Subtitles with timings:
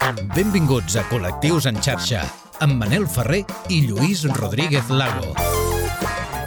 [0.00, 2.22] Benvinguts a Col·lectius en xarxa,
[2.64, 5.34] amb Manel Ferrer i Lluís Rodríguez Lago.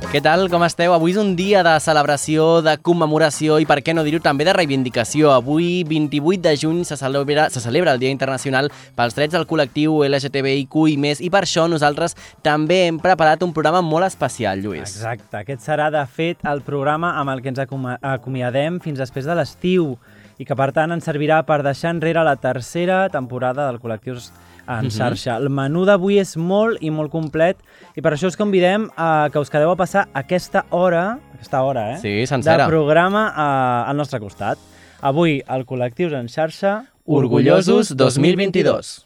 [0.10, 0.94] Què tal, com esteu?
[0.96, 4.54] Avui és un dia de celebració, de commemoració i, per què no dir-ho, també de
[4.56, 5.30] reivindicació.
[5.36, 10.00] Avui, 28 de juny, se celebra, se celebra el Dia Internacional pels drets del col·lectiu
[10.08, 12.16] LGTBIQ i més, i per això nosaltres
[12.46, 14.96] també hem preparat un programa molt especial, Lluís.
[14.96, 19.28] Exacte, aquest serà, de fet, el programa amb el que ens acom- acomiadem fins després
[19.30, 19.98] de l'estiu
[20.38, 24.32] i que, per tant, ens servirà per deixar enrere la tercera temporada del Col·lectius
[24.68, 25.38] en xarxa.
[25.38, 27.60] El menú d'avui és molt i molt complet
[27.96, 31.92] i per això us convidem a que us quedeu a passar aquesta hora, aquesta hora,
[31.94, 32.00] eh?
[32.02, 32.66] Sí, sencera.
[32.66, 34.58] De programa eh, al nostre costat.
[35.06, 36.82] Avui, el Col·lectius en xarxa...
[37.06, 39.06] Orgullosos 2022.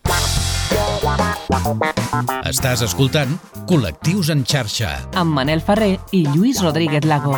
[2.47, 3.35] Estàs escoltant
[3.67, 4.95] Col·lectius en xarxa.
[5.19, 7.35] amb Manel Ferrer i Lluís Rodríguez Lago.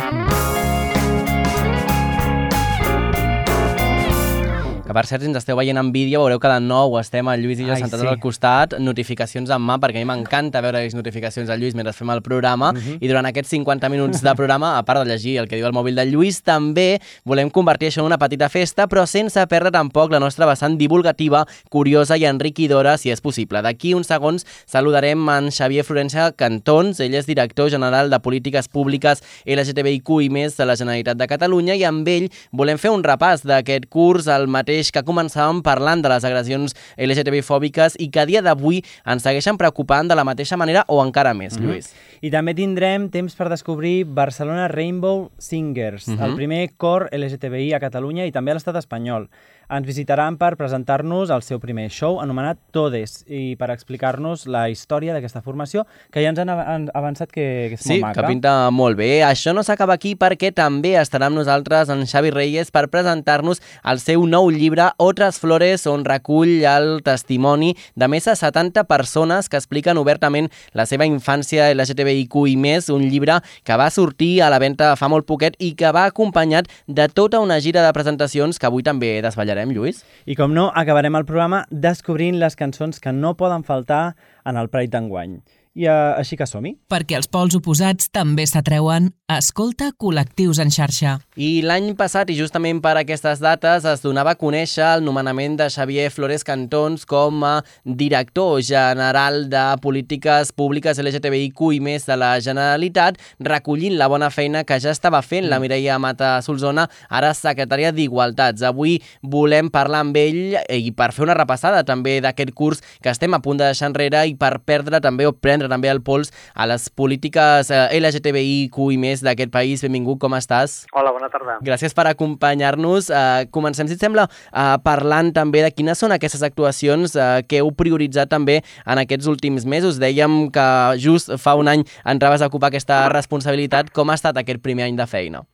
[4.92, 7.40] Que per cert, si ens esteu veient en vídeo, veureu que de nou estem el
[7.40, 8.08] Lluís i jo Ai, sentats sí.
[8.10, 11.94] al costat, notificacions en mà, perquè a mi m'encanta veure les notificacions del Lluís mentre
[11.96, 12.98] fem el programa, Mhm.
[13.00, 15.72] i durant aquests 50 minuts de programa, a part de llegir el que diu el
[15.72, 20.10] mòbil del Lluís, també volem convertir això en una petita festa, però sense perdre tampoc
[20.12, 23.62] la nostra vessant divulgativa, curiosa i enriquidora, si és possible.
[23.62, 29.22] D'aquí uns segons saludarem en Xavier Florença Cantons, ell és director general de Polítiques Públiques
[29.46, 33.40] LGTBIQ i més de la Generalitat de Catalunya, i amb ell volem fer un repàs
[33.42, 38.42] d'aquest curs, el mateix que començàvem parlant de les agressions LGTB-fòbiques i que a dia
[38.42, 41.92] d'avui ens segueixen preocupant de la mateixa manera o encara més, Lluís.
[42.22, 46.22] I també tindrem temps per descobrir Barcelona Rainbow Singers, Mhm.
[46.22, 49.28] el primer cor LGTBI a Catalunya i també a l'estat espanyol.
[49.72, 55.14] Ens visitaran per presentar-nos el seu primer show anomenat Todes i per explicar-nos la història
[55.16, 58.20] d'aquesta formació que ja ens han av- han avançat que, que és Sí, molt maca.
[58.20, 59.22] que pinta molt bé.
[59.24, 63.98] Això no s'acaba aquí perquè també estarà amb nosaltres en Xavi Reyes per presentar-nos el
[64.00, 69.56] seu nou llibre Otras Flores, on recull el testimoni de més de 70 persones que
[69.56, 74.58] expliquen obertament la seva infància LGTBIQ i més, un llibre que va sortir a la
[74.60, 78.66] venda fa molt poquet i que va acompanyat de tota una gira de presentacions que
[78.68, 79.22] avui també
[79.62, 80.04] desvetllarem, Lluís.
[80.26, 84.14] I com no, acabarem el programa descobrint les cançons que no poden faltar
[84.44, 85.40] en el Pride d'enguany.
[85.72, 86.74] I uh, així que som-hi.
[86.92, 91.14] Perquè els pols oposats també s'atreuen, escolta Col·lectius en xarxa.
[91.40, 95.70] I l'any passat, i justament per aquestes dates, es donava a conèixer el nomenament de
[95.72, 102.34] Xavier Flores Cantons com a director general de polítiques públiques LGTBIQ i més de la
[102.44, 107.94] Generalitat, recollint la bona feina que ja estava fent la Mireia Mata Solsona, ara secretària
[107.96, 108.60] d'Igualtats.
[108.68, 113.32] Avui volem parlar amb ell i per fer una repassada també d'aquest curs que estem
[113.32, 116.66] a punt de deixar enrere i per perdre també o prendre també el pols a
[116.70, 119.84] les polítiques eh, LGTBIQ i més d'aquest país.
[119.84, 120.82] Benvingut, com estàs?
[120.96, 121.58] Hola, bona tarda.
[121.64, 123.10] Gràcies per acompanyar-nos.
[123.12, 127.62] Uh, comencem, si et sembla, uh, parlant també de quines són aquestes actuacions uh, que
[127.62, 130.00] heu prioritzat també en aquests últims mesos.
[130.02, 130.68] Dèiem que
[131.02, 133.92] just fa un any entraves a ocupar aquesta responsabilitat.
[133.94, 135.44] Com ha estat aquest primer any de feina?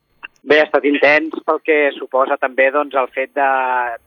[0.49, 3.49] Bé, ha estat intens pel que suposa també doncs, el fet de,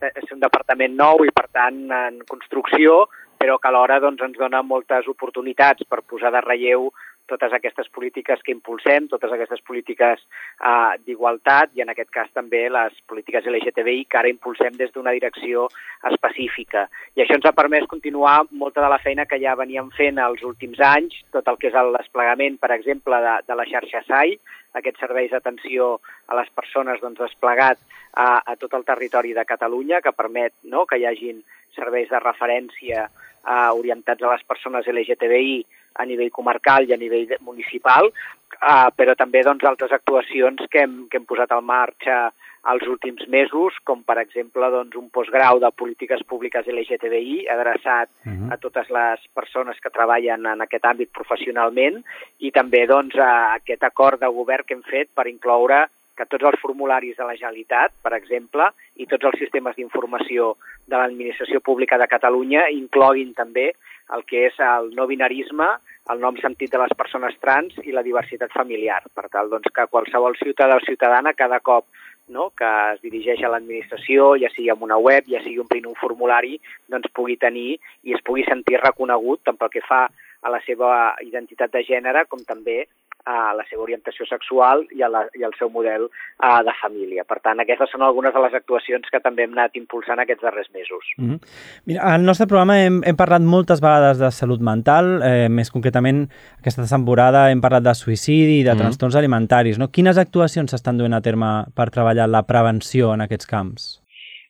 [0.01, 3.05] de ser un departament nou i, per tant, en construcció,
[3.43, 6.93] però que alhora doncs, ens dona moltes oportunitats per posar de relleu
[7.27, 12.65] totes aquestes polítiques que impulsem, totes aquestes polítiques uh, d'igualtat i en aquest cas també
[12.71, 15.69] les polítiques LGTBI que ara impulsem des d'una direcció
[16.11, 16.89] específica.
[17.17, 20.43] I això ens ha permès continuar molta de la feina que ja veníem fent els
[20.47, 24.37] últims anys, tot el que és el desplegament, per exemple, de, de la xarxa SAI,
[24.79, 25.97] aquests serveis d'atenció
[26.29, 27.81] a les persones doncs, desplegat
[28.13, 31.43] a, a tot el territori de Catalunya, que permet no, que hi hagin
[31.77, 33.07] serveis de referència
[33.47, 35.57] eh, orientats a les persones LGTBI
[36.01, 41.05] a nivell comarcal i a nivell municipal, eh, però també doncs, altres actuacions que hem,
[41.11, 42.23] que hem posat en marxa
[42.71, 48.11] els últims mesos, com per exemple doncs, un postgrau de polítiques públiques LGTBI adreçat
[48.55, 51.99] a totes les persones que treballen en aquest àmbit professionalment
[52.39, 56.45] i també doncs, a aquest acord de govern que hem fet per incloure que tots
[56.51, 58.69] els formularis de la Generalitat, per exemple,
[59.01, 60.55] i tots els sistemes d'informació
[60.87, 63.73] de l'administració pública de Catalunya incloguin també
[64.13, 65.69] el que és el no binarisme,
[66.13, 69.89] el nom sentit de les persones trans i la diversitat familiar, per tal doncs, que
[69.89, 71.87] qualsevol ciutadà o ciutadana cada cop
[72.33, 75.99] no, que es dirigeix a l'administració, ja sigui amb una web, ja sigui omplint un
[76.01, 76.59] formulari,
[76.91, 77.79] doncs pugui tenir
[78.09, 80.07] i es pugui sentir reconegut tant pel que fa
[80.43, 82.83] a la seva identitat de gènere com també
[83.25, 87.25] a la seva orientació sexual i, a la, i al seu model uh, de família.
[87.25, 90.71] Per tant, aquestes són algunes de les actuacions que també hem anat impulsant aquests darrers
[90.75, 91.05] mesos.
[91.17, 91.39] Mm -hmm.
[91.87, 96.29] Mira, al nostre programa hem, hem parlat moltes vegades de salut mental, eh, més concretament
[96.59, 98.79] aquesta temporada hem parlat de suïcidi i de Mhm.
[98.79, 99.79] trastorns alimentaris.
[99.79, 99.89] No?
[99.89, 104.02] Quines actuacions s'estan duent a terme per treballar la prevenció en aquests camps?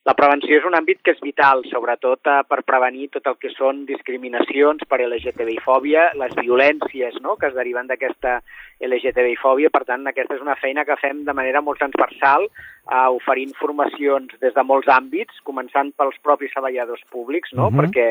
[0.03, 3.53] La prevenció és un àmbit que és vital, sobretot eh, per prevenir tot el que
[3.53, 8.41] són discriminacions per LGTBI-fòbia, les violències no?, que es deriven d'aquesta
[8.83, 9.71] LGTBI-fòbia.
[9.71, 14.35] Per tant, aquesta és una feina que fem de manera molt transversal, eh, oferint formacions
[14.43, 17.79] des de molts àmbits, començant pels propis treballadors públics, no?, uh -huh.
[17.79, 18.07] perquè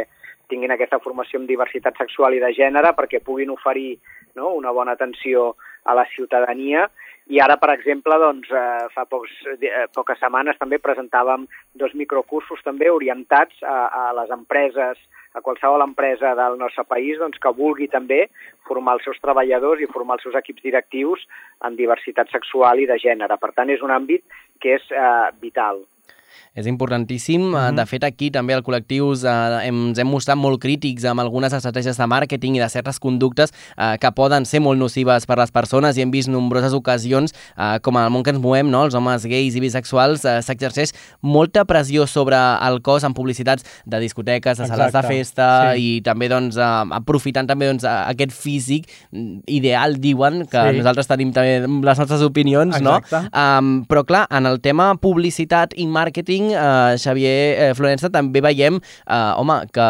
[0.48, 3.98] tinguin aquesta formació en diversitat sexual i de gènere, perquè puguin oferir
[4.34, 6.90] no, una bona atenció a la ciutadania
[7.30, 11.46] i ara, per exemple, doncs, eh, fa pocs, eh, poques setmanes també presentàvem
[11.78, 14.98] dos microcursos també orientats a, a les empreses,
[15.32, 18.26] a qualsevol empresa del nostre país doncs, que vulgui també
[18.66, 21.24] formar els seus treballadors i formar els seus equips directius
[21.64, 23.38] en diversitat sexual i de gènere.
[23.38, 24.26] Per tant, és un àmbit
[24.60, 25.84] que és eh, vital.
[26.54, 27.40] És importantíssim.
[27.40, 27.76] Mm -hmm.
[27.76, 31.96] De fet, aquí també al Col·lectius eh, ens hem mostrat molt crítics amb algunes estratègies
[31.96, 35.96] de màrqueting i de certes conductes eh, que poden ser molt nocives per les persones
[35.96, 38.84] i hem vist nombroses ocasions, eh, com en el món que ens movem, no?
[38.84, 44.00] els homes gais i bisexuals, eh, s'exerceix molta pressió sobre el cos en publicitats de
[44.00, 45.08] discoteques, de sales Exacte.
[45.08, 45.98] de festa sí.
[45.98, 48.88] i també doncs, eh, aprofitant també doncs, aquest físic
[49.46, 50.78] ideal, diuen, que sí.
[50.78, 53.22] nosaltres tenim també les nostres opinions, Exacte.
[53.22, 53.30] no?
[53.32, 58.40] Um, però clar, en el tema publicitat i màrqueting màrqueting, eh, Xavier eh, Florença, també
[58.40, 59.86] veiem, eh, home, que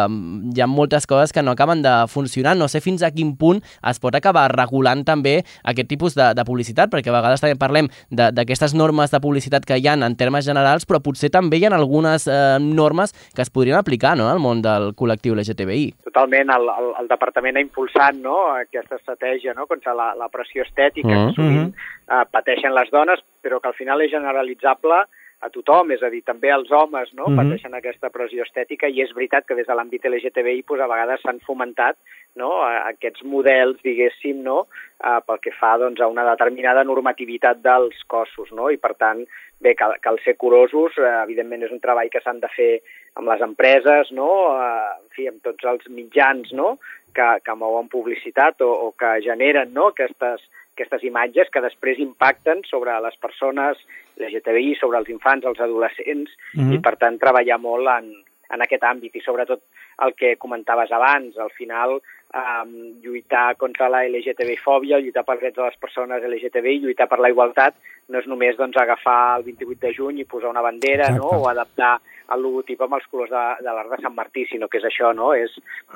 [0.55, 2.55] hi ha moltes coses que no acaben de funcionar.
[2.55, 6.43] No sé fins a quin punt es pot acabar regulant també aquest tipus de, de
[6.45, 10.45] publicitat, perquè a vegades també parlem d'aquestes normes de publicitat que hi ha en termes
[10.45, 14.39] generals, però potser també hi ha algunes eh, normes que es podrien aplicar no, al
[14.39, 15.93] món del col·lectiu LGTBI.
[16.09, 20.63] Totalment, el, el, el departament ha impulsat no, aquesta estratègia no, contra la, la pressió
[20.63, 21.27] estètica mm -hmm.
[21.29, 22.21] que sovint mm-hmm.
[22.21, 25.05] eh, pateixen les dones, però que al final és generalitzable
[25.43, 27.37] a tothom, és a dir, també els homes no, mm -hmm.
[27.41, 31.21] pateixen aquesta pressió estètica i és veritat que des de l'àmbit LGTBI pues, a vegades
[31.21, 31.97] s'han fomentat
[32.35, 34.67] no, aquests models, diguéssim, no,
[35.03, 38.51] eh, pel que fa doncs, a una determinada normativitat dels cossos.
[38.51, 38.69] No?
[38.69, 39.25] I, per tant,
[39.61, 40.97] bé, cal, cal ser curosos.
[40.97, 42.71] Eh, evidentment, és un treball que s'han de fer
[43.19, 44.31] amb les empreses, no?
[44.57, 46.77] eh, en fi, amb tots els mitjans no?
[47.13, 49.91] que, que mouen publicitat o, o que generen no?
[49.93, 50.41] aquestes,
[50.73, 53.77] aquestes imatges que després impacten sobre les persones
[54.19, 56.73] LGTBI, sobre els infants, els adolescents, mm -hmm.
[56.75, 58.11] i per tant treballar molt en,
[58.53, 59.61] en aquest àmbit i sobretot
[60.05, 61.99] el que comentaves abans, al final
[62.33, 67.29] um, lluitar contra la LGTBI-fòbia, lluitar pels drets de les persones LGTBI, lluitar per la
[67.29, 67.77] igualtat,
[68.09, 71.29] no és només doncs, agafar el 28 de juny i posar una bandera no?
[71.37, 71.99] o adaptar
[72.33, 75.13] el logotip amb els colors de, de l'Arc de Sant Martí, sinó que és això,
[75.15, 75.33] no?
[75.37, 75.53] és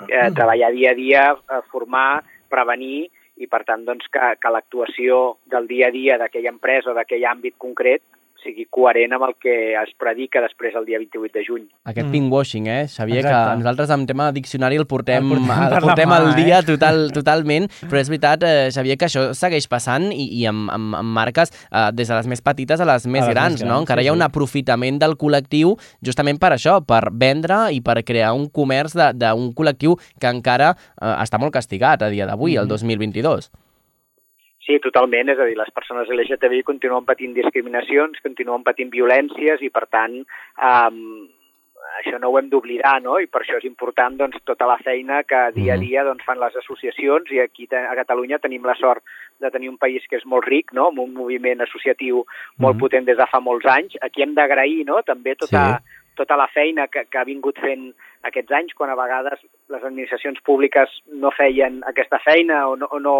[0.07, 5.37] eh, treballar dia a dia, eh, formar, prevenir i per tant doncs, que, que l'actuació
[5.51, 8.03] del dia a dia d'aquella empresa o d'aquell àmbit concret
[8.47, 11.65] sigui coherent amb el que es predica després el dia 28 de juny.
[11.83, 12.13] Aquest mm.
[12.15, 13.51] pinkwashing, eh, Xavier, Exacte.
[13.51, 16.67] que nosaltres en tema de diccionari el portem, el portem, el portem al dia eh?
[16.67, 20.97] total, totalment, però és veritat, eh, Xavier, que això segueix passant i, i amb, amb,
[21.01, 23.63] amb marques eh, des de les més petites a les més, a les grans, més
[23.63, 23.81] grans, no?
[23.83, 27.99] Encara sí, hi ha un aprofitament del col·lectiu justament per això, per vendre i per
[28.07, 32.65] crear un comerç d'un col·lectiu que encara eh, està molt castigat a dia d'avui, mm.
[32.65, 33.51] el 2022.
[34.67, 35.31] Sí, totalment.
[35.31, 40.19] És a dir, les persones LGTBI continuen patint discriminacions, continuen patint violències i, per tant,
[40.59, 41.27] um,
[42.01, 43.15] això no ho hem d'oblidar, no?
[43.21, 45.85] I per això és important doncs, tota la feina que dia a mm-hmm.
[45.87, 49.03] dia doncs, fan les associacions i aquí a Catalunya tenim la sort
[49.39, 50.89] de tenir un país que és molt ric, no?
[50.91, 52.25] amb un moviment associatiu
[52.57, 52.81] molt mm.
[52.81, 53.97] potent des de fa molts anys.
[54.01, 55.01] Aquí hem d'agrair no?
[55.07, 56.03] també tota, sí.
[56.19, 57.91] tota la feina que, que ha vingut fent
[58.27, 62.99] aquests anys, quan a vegades les administracions públiques no feien aquesta feina o no, o
[62.99, 63.17] no,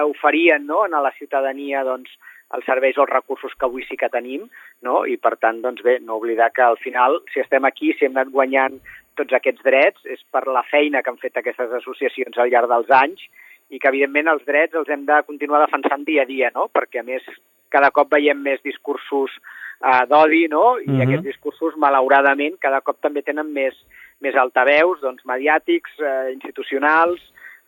[0.00, 2.10] oferien no, a la ciutadania doncs,
[2.56, 4.44] els serveis o els recursos que avui sí que tenim,
[4.84, 5.02] no?
[5.08, 8.16] i per tant, doncs bé, no oblidar que al final, si estem aquí, si hem
[8.16, 8.76] anat guanyant
[9.16, 12.92] tots aquests drets, és per la feina que han fet aquestes associacions al llarg dels
[12.98, 13.24] anys
[13.72, 16.68] i que, evidentment, els drets els hem de continuar defensant dia a dia, no?
[16.72, 17.24] perquè, a més,
[17.72, 20.78] cada cop veiem més discursos eh, d'odi, no?
[20.78, 21.02] I mm -hmm.
[21.06, 23.74] aquests discursos, malauradament, cada cop també tenen més,
[24.20, 27.20] més altaveus, doncs, mediàtics, eh, institucionals,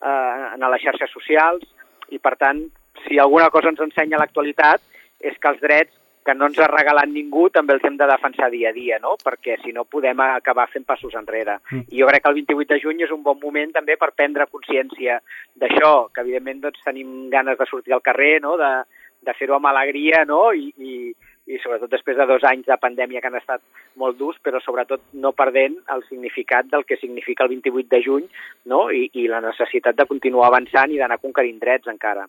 [0.03, 1.65] eh, en les xarxes socials,
[2.11, 2.65] i per tant,
[3.07, 4.83] si alguna cosa ens ensenya l'actualitat
[5.21, 5.95] és que els drets
[6.25, 9.15] que no ens ha regalat ningú també els hem de defensar dia a dia, no?
[9.21, 11.59] perquè si no podem acabar fent passos enrere.
[11.71, 11.85] Mm.
[11.93, 14.49] I jo crec que el 28 de juny és un bon moment també per prendre
[14.49, 15.19] consciència
[15.61, 18.57] d'això, que evidentment doncs, tenim ganes de sortir al carrer, no?
[18.57, 18.73] de,
[19.21, 20.47] de fer-ho amb alegria no?
[20.57, 21.13] I, i,
[21.47, 23.61] i sobretot després de dos anys de pandèmia que han estat
[24.01, 28.31] molt durs, però sobretot no perdent el significat del que significa el 28 de juny
[28.73, 28.87] no?
[28.91, 32.25] I, i la necessitat de continuar avançant i d'anar conquerint drets encara.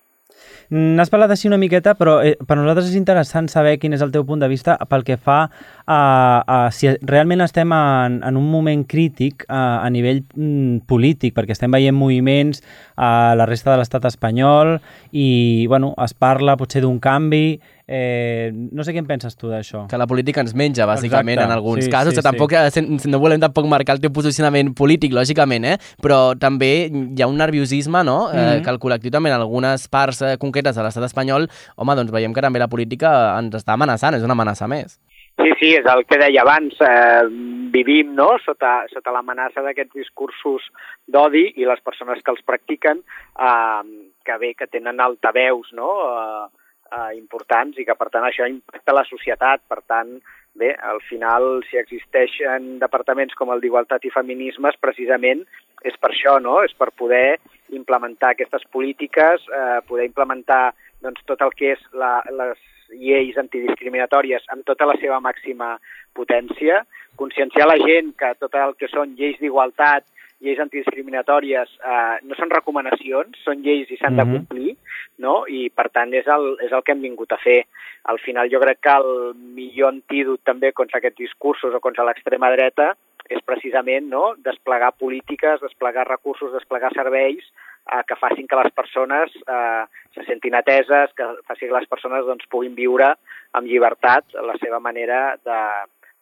[0.74, 4.12] N'has parlat així una miqueta, però eh, per nosaltres és interessant saber quin és el
[4.12, 6.00] teu punt de vista pel que fa a,
[6.42, 11.54] a si realment estem en, en un moment crític a, a nivell mm, polític, perquè
[11.54, 12.64] estem veient moviments
[12.98, 14.80] a la resta de l'estat espanyol
[15.14, 15.30] i
[15.70, 19.84] bueno, es parla potser d'un canvi Eh, no sé què en penses tu d'això.
[19.88, 21.51] Que la política ens menja, bàsicament, Exacte.
[21.51, 22.13] en alguns Sí, casos.
[22.13, 25.77] sí, que tampoc, eh, sen- no volem tampoc marcar el teu posicionament polític, lògicament, eh?
[26.01, 28.63] però també hi ha un nerviosisme, no?, eh, Mhm.
[28.63, 32.34] que el col·lectiu també en algunes parts eh, concretes de l'estat espanyol, home, doncs veiem
[32.34, 35.00] que també la política ens està amenaçant, és una amenaça més.
[35.38, 36.74] Sí, sí, és el que deia abans.
[36.80, 37.24] Eh,
[37.72, 38.38] vivim no?
[38.44, 40.62] sota, sota l'amenaça d'aquests discursos
[41.08, 43.04] d'odi i les persones que els practiquen,
[43.38, 45.89] eh, que bé, que tenen altaveus no?
[45.92, 46.48] eh,
[46.92, 49.63] eh, importants i que, per tant, això impacta la societat.
[49.68, 50.15] Per tant,
[50.56, 55.44] bé, al final, si existeixen departaments com el d'Igualtat i Feminismes, precisament
[55.86, 56.62] és per això, no?
[56.65, 57.38] És per poder
[57.75, 64.46] implementar aquestes polítiques, eh, poder implementar doncs, tot el que és la, les lleis antidiscriminatòries
[64.54, 65.75] amb tota la seva màxima
[66.15, 66.84] potència,
[67.20, 70.06] conscienciar la gent que tot el que són lleis d'igualtat,
[70.46, 74.22] lleis antidiscriminatòries, eh, no són recomanacions, són lleis i s'han Mhm.
[74.22, 74.78] de complir,
[75.18, 75.46] no?
[75.48, 77.66] i per tant és el, és el que hem vingut a fer.
[78.06, 82.52] Al final jo crec que el millor antídot també contra aquests discursos o contra l'extrema
[82.52, 82.96] dreta
[83.30, 84.36] és precisament no?
[84.38, 87.44] desplegar polítiques, desplegar recursos, desplegar serveis
[87.92, 92.25] eh, que facin que les persones eh, se sentin ateses, que facin que les persones
[92.25, 93.16] doncs, puguin viure
[93.56, 95.60] amb llibertat la seva manera de,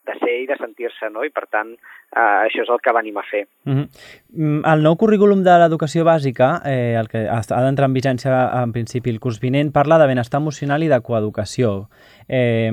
[0.06, 1.24] de ser i de sentir-se, no?
[1.24, 3.46] I per tant, eh, això és el que venim a fer.
[3.64, 4.74] Mm -hmm.
[4.74, 8.72] El nou currículum de l'educació bàsica, eh, el que ha ha d'entrar en vigència en
[8.72, 11.90] principi el curs vinent, parla de benestar emocional i de coeducació.
[12.28, 12.72] Eh,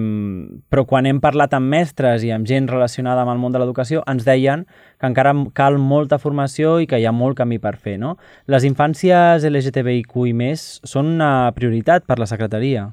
[0.71, 4.03] però quan hem parlat amb mestres i amb gent relacionada amb el món de l'educació,
[4.07, 4.67] ens deien
[4.99, 7.99] que encara cal molta formació i que hi ha molt camí per fer.
[7.99, 8.17] No?
[8.47, 12.91] Les infàncies LGTBIQ i més són una prioritat per la secretaria.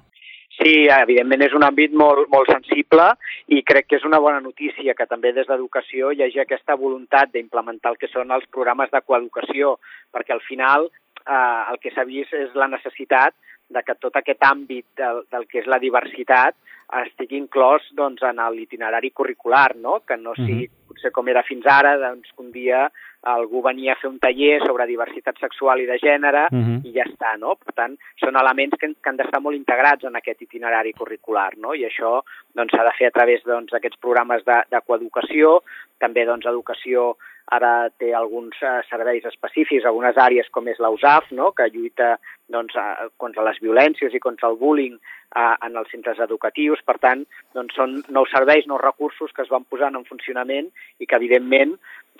[0.57, 3.11] Sí, evidentment és un àmbit molt, molt sensible
[3.53, 7.29] i crec que és una bona notícia que també des d'educació hi hagi aquesta voluntat
[7.33, 9.75] d'implementar el que són els programes de coeducació,
[10.11, 13.37] perquè al final eh, el que s'ha vist és la necessitat
[13.69, 16.55] de que tot aquest àmbit del, del que és la diversitat
[17.03, 19.99] estigui inclòs doncs, en l'itinerari curricular, no?
[20.07, 22.87] que no sigui potser com era fins ara, doncs, que un dia
[23.23, 26.79] algú venia a fer un taller sobre diversitat sexual i de gènere Uh -huh.
[26.85, 27.55] i ja està, no?
[27.55, 31.73] Per tant, són elements que, que han d'estar molt integrats en aquest itinerari curricular, no?
[31.73, 32.21] I això
[32.53, 35.63] doncs, s'ha de fer a través doncs, d'aquests programes de, de coeducació,
[35.97, 37.17] també doncs, educació
[37.53, 41.53] ara té alguns eh, serveis específics, algunes àrees com és la USAF, no?
[41.55, 42.17] que lluita
[42.51, 46.83] doncs, eh, contra les violències i contra el bullying eh, en els centres educatius.
[46.87, 47.23] Per tant,
[47.55, 50.67] doncs, són nous serveis, nous recursos que es van posant en funcionament
[50.99, 51.77] i que, evidentment,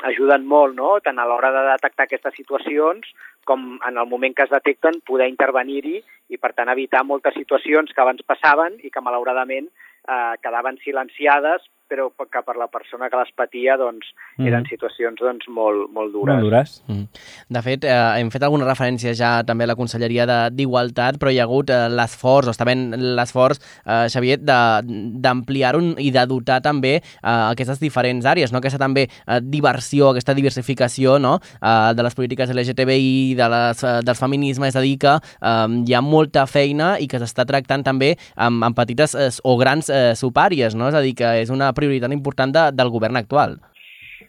[0.08, 0.96] ajuden molt, no?
[1.04, 3.12] tant a l'hora de detectar aquestes situacions
[3.48, 5.98] com en el moment que es detecten poder intervenir-hi
[6.30, 9.68] i, per tant, evitar moltes situacions que abans passaven i que, malauradament,
[10.08, 14.06] eh, quedaven silenciades però que per la persona que les patia doncs,
[14.38, 14.70] eren Mhm.
[14.70, 16.34] situacions doncs, molt, molt dures.
[16.36, 16.84] Molt dures.
[16.88, 17.08] Mm.
[17.50, 21.32] De fet, eh, hem fet alguna referència ja també a la Conselleria de- d'Igualtat, però
[21.32, 24.82] hi ha hagut eh, l'esforç, o està ben l'esforç, eh, Xavier, de-
[25.22, 28.60] d'ampliar-ho i de dotar també eh, aquestes diferents àrees, no?
[28.60, 31.40] aquesta també eh, diversió, aquesta diversificació no?
[31.62, 35.84] eh, de les polítiques LGTBI, de les, eh, dels feminismes, és a dir que eh,
[35.88, 39.90] hi ha molta feina i que s'està tractant també amb, amb petites eh, o grans
[39.90, 40.90] eh, supàries, no?
[40.90, 43.58] és a dir, que és una prioritat important de, del govern actual.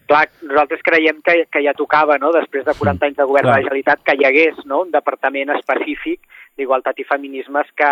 [0.08, 2.30] Clar, nosaltres creiem que, que ja tocava, no?
[2.32, 3.56] després de 40 anys de govern Clar.
[3.56, 4.82] de la Generalitat, que hi hagués no?
[4.86, 6.22] un departament específic
[6.56, 7.90] d'igualtat i feminismes que,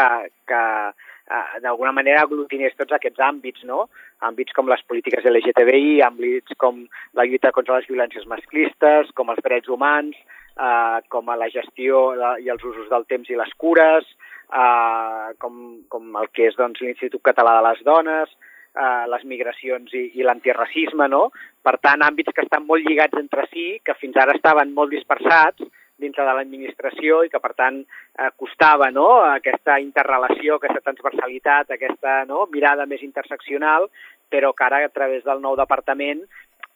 [0.48, 3.86] que eh, d'alguna manera aglutinés tots aquests àmbits, no?
[4.24, 6.86] àmbits com les polítiques LGTBI, àmbits com
[7.18, 10.16] la lluita contra les violències masclistes, com els drets humans,
[10.56, 12.08] eh, com a la gestió
[12.40, 14.08] i els usos del temps i les cures,
[14.48, 18.36] eh, com, com el que és doncs, l'Institut Català de les Dones,
[18.76, 21.30] eh, les migracions i, i l'antirracisme, no?
[21.64, 25.64] Per tant, àmbits que estan molt lligats entre si, que fins ara estaven molt dispersats
[25.98, 29.08] dintre de l'administració i que, per tant, eh, costava no?
[29.24, 32.44] aquesta interrelació, aquesta transversalitat, aquesta no?
[32.52, 33.88] mirada més interseccional,
[34.28, 36.22] però que ara, a través del nou departament,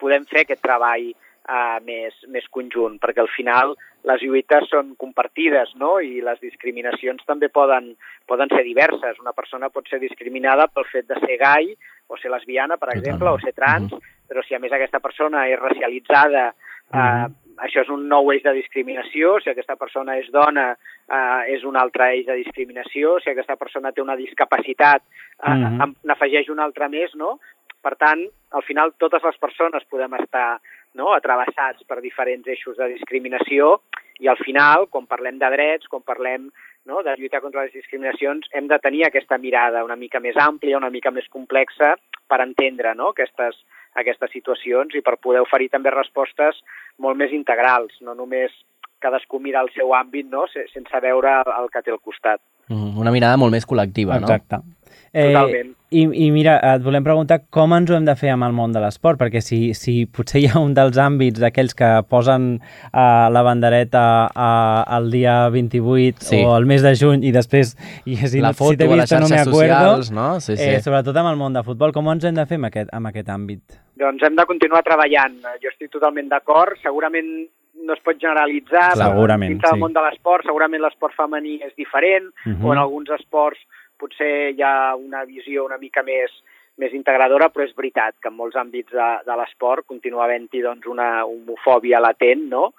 [0.01, 1.11] podem fer aquest treball
[1.49, 5.99] eh, més, més conjunt, perquè al final les lluites són compartides no?
[6.01, 7.95] i les discriminacions també poden,
[8.27, 9.19] poden ser diverses.
[9.21, 11.75] Una persona pot ser discriminada pel fet de ser gai
[12.09, 13.93] o ser lesbiana, per exemple, o ser trans,
[14.29, 16.49] però si a més aquesta persona és racialitzada,
[16.95, 17.27] eh,
[17.61, 21.77] això és un nou eix de discriminació, si aquesta persona és dona eh, és un
[21.77, 25.81] altre eix de discriminació, si aquesta persona té una discapacitat eh, Mhm.
[25.83, 27.39] en- n'afegeix un altre més, no?
[27.83, 28.21] Per tant,
[28.53, 30.61] al final totes les persones podem estar
[30.99, 33.77] no, atrevessats per diferents eixos de discriminació
[34.21, 36.49] i al final, quan parlem de drets, quan parlem
[36.87, 40.79] no, de lluitar contra les discriminacions, hem de tenir aquesta mirada una mica més àmplia,
[40.79, 41.95] una mica més complexa
[42.29, 43.61] per entendre no, aquestes,
[44.01, 46.61] aquestes situacions i per poder oferir també respostes
[46.99, 48.53] molt més integrals, no només
[49.01, 50.45] cadascú mira el seu àmbit no?
[50.53, 52.43] sense veure el que té al costat.
[52.69, 54.61] Mm, una mirada molt més col·lectiva, Exacte.
[54.61, 54.80] no?
[55.13, 55.77] Eh, Totalment.
[55.91, 58.71] I, I mira, et volem preguntar com ens ho hem de fer amb el món
[58.71, 63.27] de l'esport, perquè si, si potser hi ha un dels àmbits d'aquells que posen uh,
[63.35, 66.39] la bandereta uh, el dia 28 Sí.
[66.47, 67.75] o el mes de juny i després
[68.07, 70.29] i si, La no- foto si t'he vist no me acuerdo, socials, no?
[70.41, 70.69] Sí, sí.
[70.77, 73.11] Eh, sobretot amb el món de futbol, com ens hem de fer amb aquest, amb
[73.11, 73.81] aquest àmbit?
[73.99, 75.41] Doncs hem de continuar treballant.
[75.61, 76.79] Jo estic totalment d'acord.
[76.87, 77.27] Segurament
[77.83, 78.95] no es pot generalitzar.
[78.97, 79.81] Segurament, Dins del sí.
[79.83, 82.65] món de l'esport, segurament l'esport femení és diferent, Mhm.
[82.65, 83.59] o en alguns esports
[84.01, 86.33] potser hi ha una visió una mica més
[86.81, 90.89] més integradora, però és veritat que en molts àmbits de, de l'esport continua havent-hi doncs,
[90.89, 92.71] una homofòbia latent, no?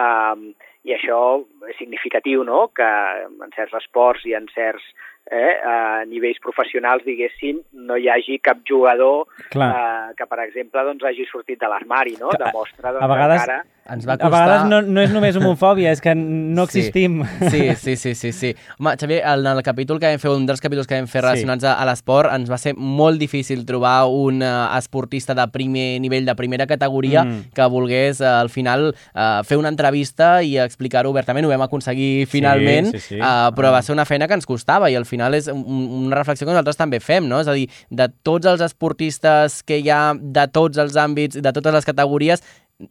[0.00, 0.50] Um,
[0.88, 1.20] I això
[1.68, 2.88] és significatiu, no?, que
[3.28, 4.86] en certs esports i en certs
[5.30, 9.70] eh, a nivells professionals, diguéssim, no hi hagi cap jugador Clar.
[9.70, 12.30] eh, que, per exemple, doncs, hagi sortit de l'armari, no?
[12.38, 13.62] Demostra doncs, a vegades- encara...
[13.90, 14.30] Ens va A costar...
[14.30, 17.24] vegades no, no és només homofòbia, és que no existim.
[17.50, 18.50] Sí, sí, sí, sí, sí.
[18.78, 21.26] Home, Xavier, en el capítol que vam fer, un dels capítols que vam fer Sí.
[21.26, 25.98] relacionats a, a l'esport, ens va ser molt difícil trobar un uh, esportista de primer
[26.04, 27.50] nivell, de primera categoria, Mm.
[27.56, 31.46] que volgués uh, al final uh, fer una entrevista i explicar-ho obertament.
[31.46, 33.18] Ho vam aconseguir finalment, sí, sí.
[33.18, 33.78] Uh, però Ah.
[33.80, 35.60] va ser una feina que ens costava i al final és un,
[36.06, 37.40] una reflexió que nosaltres també fem, no?
[37.44, 41.52] És a dir, de tots els esportistes que hi ha, de tots els àmbits, de
[41.52, 42.44] totes les categories,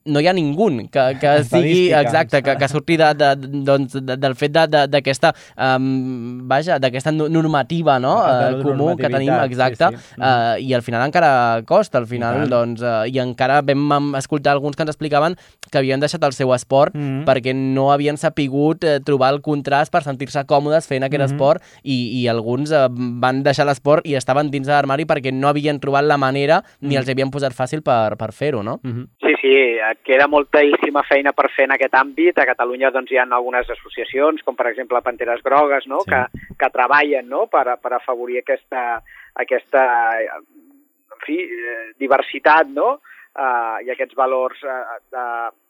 [0.05, 3.29] no hi ha ningú que, que sigui exacte, que, que surti de, de,
[3.65, 8.15] doncs, de, del fet de- de- d'aquesta um, vaja, d'aquesta no- normativa no?
[8.21, 10.21] De la uh, comú que tenim, exacte, sí, sí.
[10.21, 12.49] Uh, i al final encara costa, al final, tant.
[12.53, 15.35] doncs, uh, i encara vam escoltar alguns que ens explicaven
[15.71, 17.23] que havien deixat el seu esport Mhm.
[17.25, 21.31] perquè no havien sapigut eh, trobar el contrast per sentir-se còmodes fent aquest Mhm.
[21.33, 25.47] esport i, i alguns eh, van deixar l'esport i estaven dins de l'armari perquè no
[25.47, 28.79] havien trobat la manera ni els havien posat fàcil per, per fer-ho, no?
[28.83, 29.07] Mhm.
[29.21, 32.39] Sí, sí, eh, queda moltíssima feina per fer en aquest àmbit.
[32.39, 36.01] A Catalunya doncs, hi ha algunes associacions, com per exemple Panteres Grogues, no?
[36.05, 36.11] Sí.
[36.13, 37.45] que, que treballen no?
[37.51, 39.03] per, per afavorir aquesta,
[39.43, 39.85] aquesta
[40.21, 42.97] eh, en fi, eh, diversitat no?
[43.35, 45.25] uh, i aquests valors uh, de,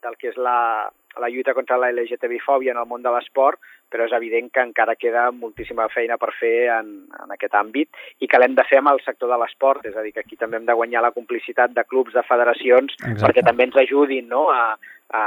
[0.06, 0.88] del que és la,
[1.20, 4.96] la lluita contra la LGTBI-fòbia en el món de l'esport, però és evident que encara
[4.98, 8.92] queda moltíssima feina per fer en, en aquest àmbit i que l'hem de fer amb
[8.94, 11.74] el sector de l'esport, és a dir, que aquí també hem de guanyar la complicitat
[11.76, 13.26] de clubs, de federacions, Exacte.
[13.26, 14.46] perquè també ens ajudin no?
[14.54, 14.76] a,
[15.10, 15.22] a,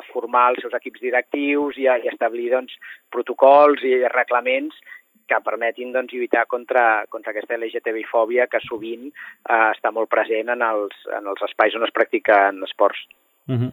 [0.00, 2.76] a formar els seus equips directius i a, i a establir doncs,
[3.12, 4.78] protocols i reglaments
[5.26, 10.62] que permetin doncs, lluitar contra, contra aquesta LGTBI-fòbia que sovint eh, està molt present en
[10.62, 13.02] els, en els espais on es practiquen esports.
[13.46, 13.72] Mhm.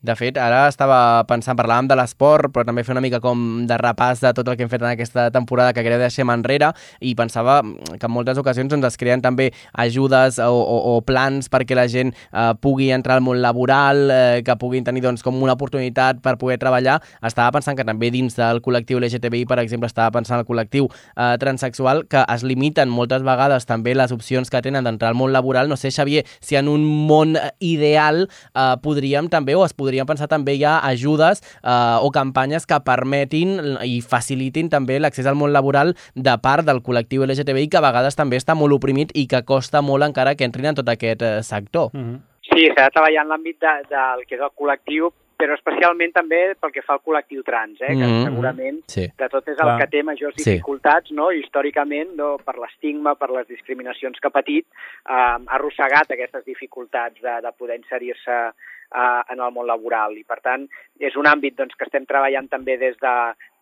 [0.00, 3.76] De fet, ara estava pensant, parlàvem de l'esport, però també fer una mica com de
[3.80, 7.14] repàs de tot el que hem fet en aquesta temporada que crec deixem enrere i
[7.18, 11.76] pensava que en moltes ocasions doncs, es creen també ajudes o, o, o plans perquè
[11.76, 15.56] la gent eh, pugui entrar al món laboral, eh, que puguin tenir doncs, com una
[15.58, 16.98] oportunitat per poder treballar.
[17.24, 20.88] Estava pensant que també dins del col·lectiu LGTBI, per exemple, estava pensant en el col·lectiu
[20.88, 25.34] eh, transexual, que es limiten moltes vegades també les opcions que tenen d'entrar al món
[25.34, 25.68] laboral.
[25.68, 28.74] No sé, Xavier, si en un món ideal eh,
[29.08, 34.00] podríem també, o es podrien pensar també ja ajudes eh, o campanyes que permetin i
[34.02, 38.36] facilitin també l'accés al món laboral de part del col·lectiu LGTBI, que a vegades també
[38.36, 41.90] està molt oprimit i que costa molt encara que entrin en tot aquest eh, sector.
[41.94, 42.18] Mhm.
[42.48, 46.54] Sí, s'ha de treballar en l'àmbit de, del que és el col·lectiu, però especialment també
[46.58, 48.24] pel que fa al col·lectiu trans, eh, que Mhm.
[48.24, 49.06] segurament Sí.
[49.16, 49.74] de tot és Clar.
[49.74, 50.50] el que té majors Sí.
[50.50, 51.30] dificultats, no?
[51.30, 52.38] històricament, no?
[52.38, 57.52] per l'estigma, per les discriminacions que ha patit, eh, ha arrossegat aquestes dificultats de, de
[57.56, 58.50] poder inserir-se
[58.94, 60.16] eh, en el món laboral.
[60.18, 60.66] I, per tant,
[61.00, 63.14] és un àmbit doncs, que estem treballant també des, de,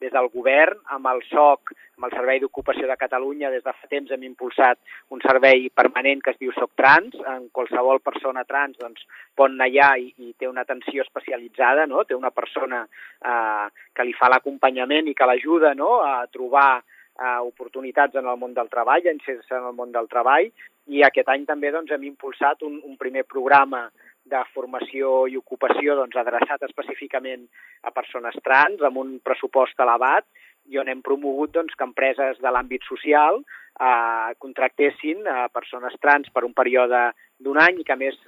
[0.02, 3.90] des del govern, amb el SOC, amb el Servei d'Ocupació de Catalunya, des de fa
[3.90, 4.78] temps hem impulsat
[5.14, 9.70] un servei permanent que es diu SOC Trans, en qualsevol persona trans doncs, pot anar
[9.70, 12.04] allà i, i té una atenció especialitzada, no?
[12.04, 16.00] té una persona eh, que li fa l'acompanyament i que l'ajuda no?
[16.04, 20.08] a trobar eh, oportunitats en el món del treball, a inserir-se en el món del
[20.12, 20.50] treball,
[20.86, 23.86] i aquest any també doncs, hem impulsat un, un primer programa
[24.26, 27.46] de formació i ocupació doncs, adreçat específicament
[27.86, 30.26] a persones trans, amb un pressupost elevat,
[30.66, 36.30] i on hem promogut doncs, que empreses de l'àmbit social eh, contractessin a persones trans
[36.34, 38.18] per un període d'un any i que, més,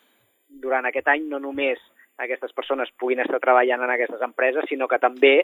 [0.48, 1.82] durant aquest any no només
[2.18, 5.34] aquestes persones puguin estar treballant en aquestes empreses, sinó que també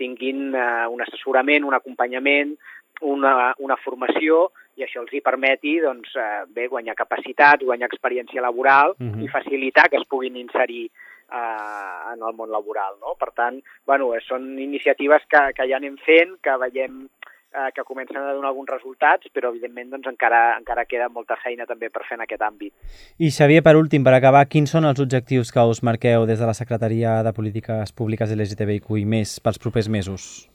[0.00, 2.56] tinguin eh, un assessorament, un acompanyament,
[3.00, 8.42] una, una formació i això els hi permeti doncs, eh, bé, guanyar capacitat, guanyar experiència
[8.44, 9.22] laboral Mhm.
[9.22, 10.90] i facilitar que es puguin inserir
[11.30, 12.94] eh, en el món laboral.
[13.00, 13.14] No?
[13.18, 17.08] Per tant, bueno, eh, són iniciatives que, que ja anem fent, que veiem
[17.52, 21.66] eh, que comencen a donar alguns resultats, però evidentment doncs, encara, encara queda molta feina
[21.66, 22.72] també per fer en aquest àmbit.
[23.18, 26.46] I Xavier, per últim, per acabar, quins són els objectius que us marqueu des de
[26.46, 30.48] la Secretaria de Polítiques Públiques LGTBIQ i més pels propers mesos?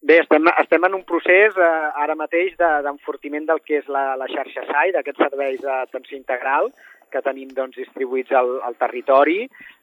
[0.00, 4.14] Bé, estem, estem en un procés eh, ara mateix d'enfortiment de, del que és la,
[4.16, 6.70] la xarxa SAI, d'aquests serveis d'atenció integral,
[7.12, 9.42] que tenim doncs, distribuïts al, al territori.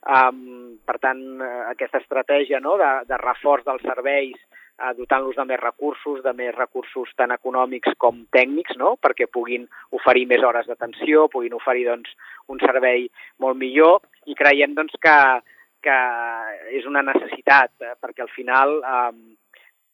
[0.10, 5.45] Um, per tant, eh, aquesta estratègia no, de, de reforç dels serveis eh, dotant-los de
[5.51, 8.95] més recursos, de més recursos tant econòmics com tècnics, no?
[8.97, 12.13] perquè puguin oferir més hores d'atenció, puguin oferir doncs,
[12.49, 13.06] un servei
[13.43, 15.17] molt millor i creiem doncs, que,
[15.86, 15.97] que
[16.80, 19.12] és una necessitat, eh, perquè al final eh,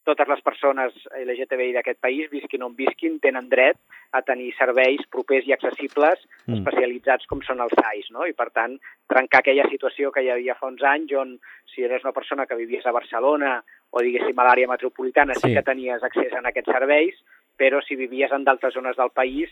[0.08, 3.78] totes les persones LGTBI d'aquest país, visquin on visquin, tenen dret
[4.14, 6.60] a tenir serveis propers i accessibles mm.
[6.60, 8.28] especialitzats com són els SAIs, no?
[8.28, 8.76] I per tant,
[9.10, 11.38] trencar aquella situació que hi havia fa uns anys on
[11.74, 13.58] si eres una persona que vivies a Barcelona
[13.94, 15.48] o diguéssim a l'àrea metropolitana sí.
[15.48, 17.20] sí que tenies accés a aquests serveis,
[17.58, 19.52] però si vivies en d'altres zones del país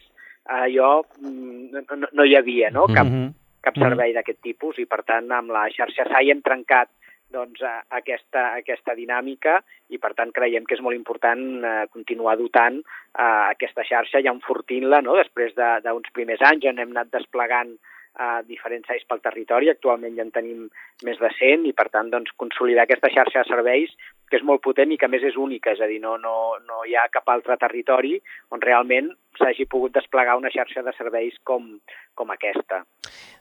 [0.49, 2.87] allò mm, no, no hi havia no?
[2.87, 3.33] cap, mm -hmm.
[3.61, 3.89] cap mm-hmm.
[3.89, 6.89] servei d'aquest tipus i per tant amb la xarxa SAI hem trencat
[7.33, 12.81] doncs, aquesta, aquesta dinàmica i, per tant, creiem que és molt important eh, continuar dotant
[12.81, 15.17] eh, aquesta xarxa i enfortint-la no?
[15.19, 19.71] després d'uns de, primers anys on hem anat desplegant eh, diferents anys pel territori.
[19.71, 20.67] Actualment ja en tenim
[21.07, 23.95] més de 100 i, per tant, doncs, consolidar aquesta xarxa de serveis
[24.31, 25.75] que és molt potent i que, més, és única.
[25.75, 26.35] És a dir, no, no,
[26.67, 28.15] no hi ha cap altre territori
[28.55, 31.67] on realment s'hagi pogut desplegar una xarxa de serveis com,
[32.15, 32.81] com aquesta.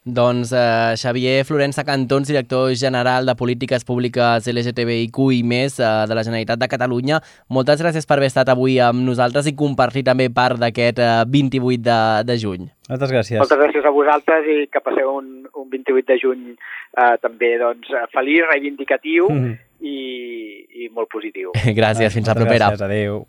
[0.04, 6.16] Doncs eh, Xavier Florença Cantons, director general de Polítiques Públiques LGTBIQ i més eh, de
[6.16, 7.20] la Generalitat de Catalunya,
[7.52, 11.84] moltes gràcies per haver estat avui amb nosaltres i compartir també part d'aquest eh, 28
[11.86, 12.68] de, de juny.
[12.90, 13.38] Moltes gràcies.
[13.42, 17.92] Moltes gràcies a vosaltres i que passeu un, un 28 de juny eh, també doncs,
[18.14, 19.58] feliç, reivindicatiu mm -hmm.
[19.80, 21.54] I, i molt positiu.
[21.80, 22.72] gràcies, fins a propera.
[22.72, 23.24] Gràcies, adéu.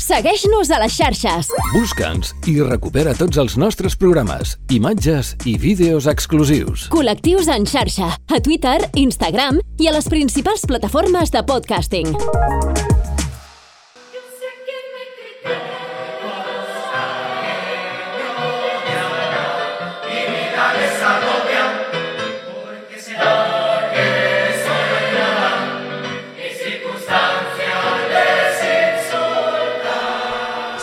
[0.00, 1.50] Segueix-nos a les xarxes.
[1.70, 6.88] Busca'ns i recupera tots els nostres programes, imatges i vídeos exclusius.
[6.90, 12.16] Col·lectius en xarxa, a Twitter, Instagram i a les principals plataformes de podcasting.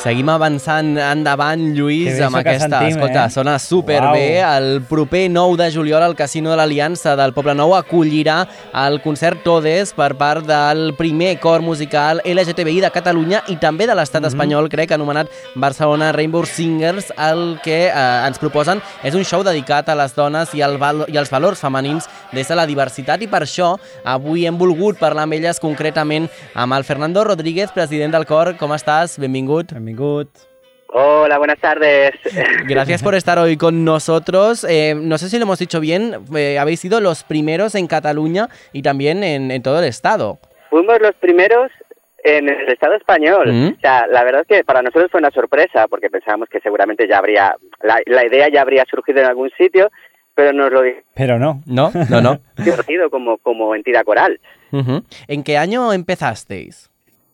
[0.08, 2.70] Seguim avançant endavant, Lluís, amb aquesta...
[2.78, 3.32] Sentim, Escolta, eh?
[3.34, 4.22] sona superbé.
[4.40, 4.54] Uau.
[4.56, 8.38] El proper 9 de juliol el Casino de l'Aliança del Poble Nou acollirà
[8.86, 13.98] el concert Todes per part del primer cor musical LGTBI de Catalunya i també de
[14.00, 14.32] l'estat mm -hmm.
[14.32, 17.12] espanyol, crec, anomenat Barcelona Rainbow Singers.
[17.18, 21.04] El que eh, ens proposen és un show dedicat a les dones i, al val
[21.10, 25.24] i als valors femenins des de la diversitat i per això avui hem volgut parlar
[25.24, 28.56] amb elles concretament amb el Fernando Rodríguez, president del cor.
[28.56, 29.20] Com estàs?
[29.20, 29.74] Benvingut.
[29.74, 29.97] Benvingut.
[30.90, 32.12] Hola, buenas tardes.
[32.68, 34.66] Gracias por estar hoy con nosotros.
[34.70, 38.48] Eh, no sé si lo hemos dicho bien, eh, habéis sido los primeros en Cataluña
[38.74, 40.40] y también en, en, todo el Estado.
[40.70, 41.72] Fuimos los primeros
[42.24, 43.52] en el Estado español.
[43.52, 43.68] Mm.
[43.78, 47.08] O sea, la verdad es que para nosotros fue una sorpresa, porque pensábamos que seguramente
[47.08, 49.90] ya habría, la, la idea ya habría surgido en algún sitio,
[50.36, 50.82] pero nos lo
[51.16, 51.64] Pero no.
[51.66, 52.40] No, no, no.
[52.64, 54.40] surgido como, como entidad coral.
[54.72, 55.04] Uh -huh.
[55.28, 56.92] ¿En qué año empezasteis?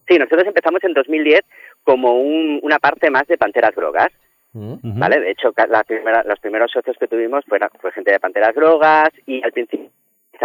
[0.08, 1.42] Sí, nosotros empezamos en 2010
[1.84, 4.10] como un, una parte más de Panteras Grogas.
[4.54, 5.00] Uh -huh.
[5.00, 5.20] ¿Vale?
[5.20, 9.10] De hecho, la primera, los primeros socios que tuvimos fueron fue gente de Panteras Grogas
[9.26, 9.90] y al principio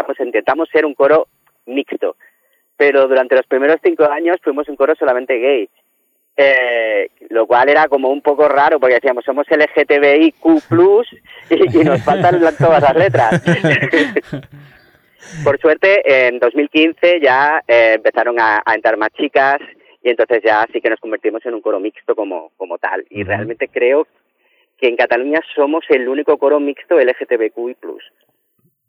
[0.06, 1.28] pues, intentamos ser un coro
[1.66, 2.16] mixto.
[2.76, 5.68] Pero durante los primeros cinco años fuimos un coro solamente gay.
[6.40, 10.44] Eh, lo cual era como un poco raro porque decíamos somos LGTBIQ
[11.50, 13.42] y, y nos faltan todas las letras.
[15.44, 19.58] Por suerte, en 2015 ya eh, empezaron a, a entrar más chicas
[20.02, 23.04] y entonces ya sí que nos convertimos en un coro mixto como, como tal.
[23.10, 23.26] Y uh -huh.
[23.26, 24.06] realmente creo
[24.78, 27.76] que en Cataluña somos el único coro mixto LGTBQI+.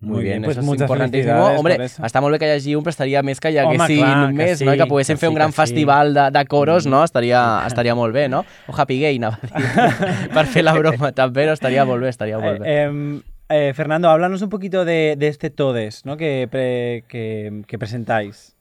[0.02, 1.36] Muy bien, pues eso és importantíssim.
[1.36, 1.76] Hombre,
[2.08, 4.34] està molt bé que hi hagi un, però estaria més que hi haguessin Home, clar,
[4.34, 4.74] més, sí, no?
[4.74, 7.04] I que poguéssim que fer sí, un gran festival de, de coros, no?
[7.04, 8.46] Estaria, estaria molt bé, no?
[8.72, 11.58] O Happy Gay, anava a dir, per fer la broma també, no?
[11.58, 12.72] Estaria molt bé, estaria molt bé.
[12.72, 16.16] Eh, eh, eh, Fernando, háblanos un poquito de, de este Todes, ¿no?
[16.16, 18.56] Que, pre, que, que presentáis.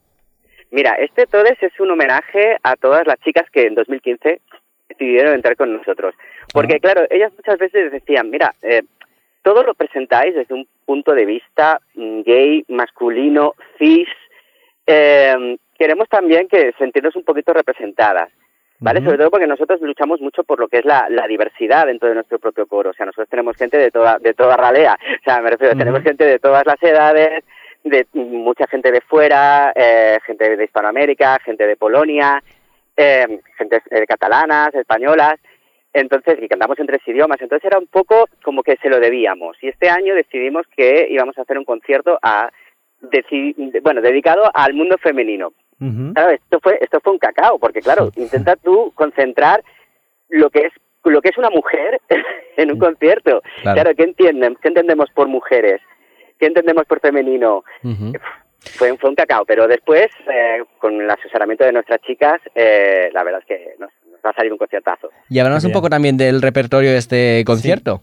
[0.70, 4.40] Mira, este Todes es un homenaje a todas las chicas que en 2015
[4.88, 6.14] decidieron entrar con nosotros.
[6.52, 6.80] Porque, ah.
[6.80, 8.82] claro, ellas muchas veces decían, mira, eh,
[9.42, 14.08] todo lo presentáis desde un punto de vista gay, masculino, cis.
[14.86, 18.30] Eh, queremos también que sentirnos un poquito representadas.
[18.80, 19.00] ¿Vale?
[19.00, 19.06] Uh -huh.
[19.06, 22.14] Sobre todo porque nosotros luchamos mucho por lo que es la, la, diversidad dentro de
[22.14, 22.90] nuestro propio coro.
[22.90, 24.96] O sea, nosotros tenemos gente de toda, de toda ralea.
[25.20, 25.78] O sea, me refiero, uh -huh.
[25.78, 27.42] tenemos gente de todas las edades,
[27.88, 32.42] de mucha gente de fuera, eh, gente de Hispanoamérica, gente de Polonia,
[32.96, 35.34] eh, gente eh, catalanas, españolas,
[35.92, 39.56] entonces, y cantamos en tres idiomas, entonces era un poco como que se lo debíamos.
[39.62, 42.50] Y este año decidimos que íbamos a hacer un concierto a,
[43.82, 45.52] bueno, dedicado al mundo femenino.
[45.80, 46.12] Ujú.
[46.12, 49.62] Claro, esto fue, esto fue un cacao, porque claro, intenta tú concentrar
[50.28, 50.72] lo que es
[51.04, 52.00] lo que es una mujer
[52.56, 53.42] en un concierto.
[53.62, 53.80] Claro.
[53.80, 55.80] Claro, ¿qué, entienden, ¿qué entendemos por mujeres?
[56.38, 57.64] ¿Qué entendemos por femenino?
[57.82, 58.12] Ujú.
[58.76, 63.22] Fue, fue un cacao, pero después, eh, con el asesoramiento de nuestras chicas, eh, la
[63.22, 65.10] verdad es que nos, nos va a salir un conciertazo.
[65.28, 68.02] Y hablamos un poco también del repertorio de este concierto.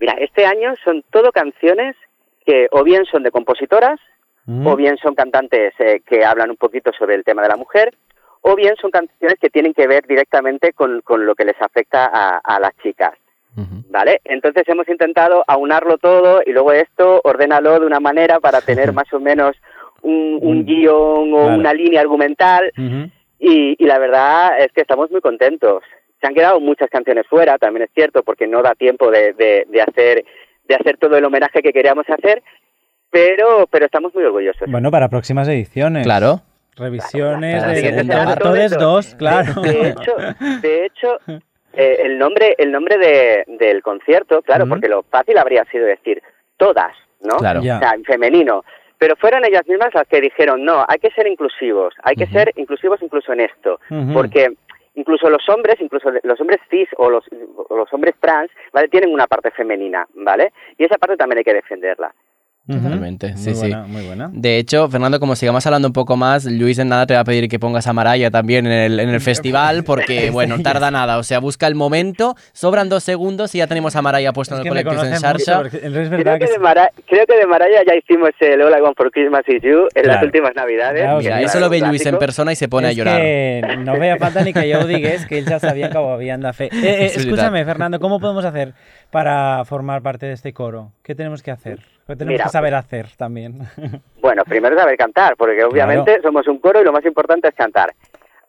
[0.00, 1.96] Mira, este año son todo canciones
[2.44, 3.98] que o bien son de compositoras,
[4.46, 4.68] Ujú.
[4.70, 7.94] o bien son cantantes eh, que hablan un poquito sobre el tema de la mujer,
[8.42, 12.06] o bien son canciones que tienen que ver directamente con, con lo que les afecta
[12.12, 13.12] a, a las chicas.
[13.90, 14.20] ¿Vale?
[14.24, 19.10] Entonces hemos intentado aunarlo todo y luego esto, ordénalo de una manera para tener más
[19.12, 19.56] o menos
[20.02, 21.58] un, un guion o claro.
[21.58, 22.70] una línea argumental
[23.38, 25.82] y, y la verdad es que estamos muy contentos.
[26.20, 29.66] Se han quedado muchas canciones fuera, también es cierto, porque no da tiempo de, de,
[29.68, 30.24] de hacer
[30.68, 32.42] de hacer todo el homenaje que queríamos hacer,
[33.10, 34.68] pero pero estamos muy orgullosos.
[34.68, 36.04] Bueno, para próximas ediciones.
[36.04, 36.42] Claro.
[36.76, 37.62] Revisiones
[38.04, 39.62] Claro, de, todos dos, claro.
[39.62, 40.12] De, de hecho,
[40.60, 41.18] de hecho
[41.76, 46.22] eh, el nombre el nombre de, del concierto, claro, porque lo fácil habría sido decir
[46.56, 47.36] todas, ¿no?
[47.36, 47.60] Claro.
[47.60, 48.64] O sea, en femenino.
[48.98, 52.52] Pero fueron ellas mismas las que dijeron, no, hay que ser inclusivos, hay que ser
[52.56, 53.78] inclusivos incluso en esto,
[54.14, 54.54] porque
[54.94, 57.24] incluso los hombres, incluso los hombres cis o los,
[57.68, 58.88] o los hombres trans, ¿vale?
[58.88, 60.52] Tienen una parte femenina, ¿vale?
[60.78, 62.14] Y esa parte también hay que defenderla.
[62.66, 63.60] Totalmente, Muy sí, sí.
[63.60, 64.30] buena, Muy buena.
[64.32, 67.24] De hecho, Fernando, como sigamos hablando un poco más, Luis en nada te va a
[67.24, 71.18] pedir que pongas a Maraya también en el, en el festival, porque, bueno, tarda nada.
[71.18, 74.60] O sea, busca el momento, sobran dos segundos y ya tenemos a Maraya puesto Es
[74.62, 78.30] en el colectivo en es Creo que, de Mara- creo que de Maraya ya hicimos
[78.40, 80.26] el I Want for Christmas is You en las Claro.
[80.26, 81.02] últimas navidades.
[81.02, 82.92] Ya, o que sea, Mira, eso lo ve Luis en persona y se pone a
[82.92, 83.20] llorar.
[83.20, 86.40] que no feia falta ni que yo digués, que ells ja sabien que ho havien
[86.40, 86.74] de fer.
[86.74, 88.74] Eh, eh, Es escúchame, Fernando, ¿cómo podemos hacer
[89.10, 90.92] para formar parte de este coro?
[91.02, 91.78] ¿Qué tenemos que hacer?
[92.06, 93.60] ¿Qué tenemos Mira, que saber hacer también?
[94.20, 97.94] Bueno, primero saber cantar, porque obviamente somos un coro y lo más importante es cantar.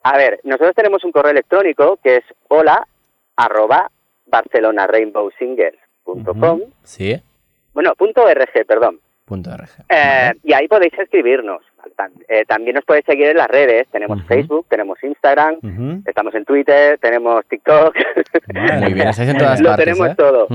[0.01, 2.87] A ver, nosotros tenemos un correo electrónico que es hola
[3.35, 3.91] arroba
[4.25, 6.61] barcelonarainbowsingers.com.
[6.83, 7.21] Sí,
[7.73, 8.99] Bueno, punto RG, perdón.
[9.25, 9.83] punto RG.
[9.89, 11.61] Eh, y ahí podéis escribirnos.
[12.27, 13.87] Eh, también nos podéis seguir en las redes.
[13.91, 14.23] Tenemos.
[14.27, 15.55] Facebook, tenemos Instagram,
[16.05, 17.95] estamos en Twitter, tenemos TikTok.
[18.81, 19.59] Muy bien, estáis en todas.
[19.61, 19.85] Lo partes.
[19.85, 20.15] tenemos ¿eh?
[20.17, 20.47] todo.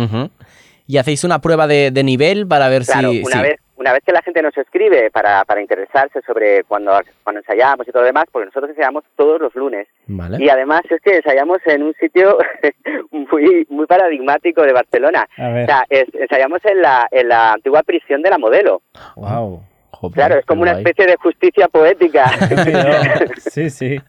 [0.87, 3.23] Y hacéis una prueba de, de nivel para ver Claro, si...
[3.23, 3.43] una, sí.
[3.43, 6.93] vez, una vez que la gente nos escribe para, para interesarse sobre cuando,
[7.23, 9.87] cuando ensayamos y todo lo demás, porque nosotros ensayamos todos los lunes.
[10.07, 10.45] Vale.
[10.45, 12.37] Y además es que ensayamos en un sitio
[13.11, 15.27] muy muy paradigmático de Barcelona.
[15.39, 18.83] O sea, es- ensayamos en la, en la antigua prisión de la modelo.
[19.17, 19.63] wow.
[20.03, 20.85] Joder, Claro, es como una guay.
[20.85, 22.25] especie de justicia poética.
[23.39, 24.01] Sí, sí.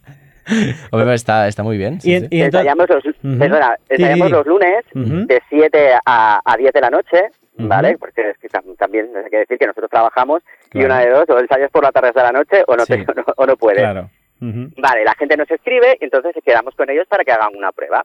[0.91, 2.01] Hombre, está, está muy bien.
[2.01, 2.27] sí, Y, sí.
[2.31, 2.67] y entonces...
[2.71, 3.39] ensayamos los, Ujú.
[3.39, 4.33] perdona, Sí, ensayamos sí.
[4.33, 5.25] los lunes Ujú.
[5.27, 7.23] de 7 a, a 10 de la noche,
[7.57, 7.67] Ujú.
[7.67, 7.97] ¿vale?
[7.97, 10.85] Porque es que tam- también hay que decir que nosotros trabajamos y Claro.
[10.87, 13.13] una de dos, o ensayas por la tarde hasta la noche o no, te- o
[13.13, 13.79] no, o no puedes.
[13.79, 14.09] Claro.
[14.41, 18.03] Vale, la gente nos escribe y entonces quedamos con ellos para que hagan una prueba.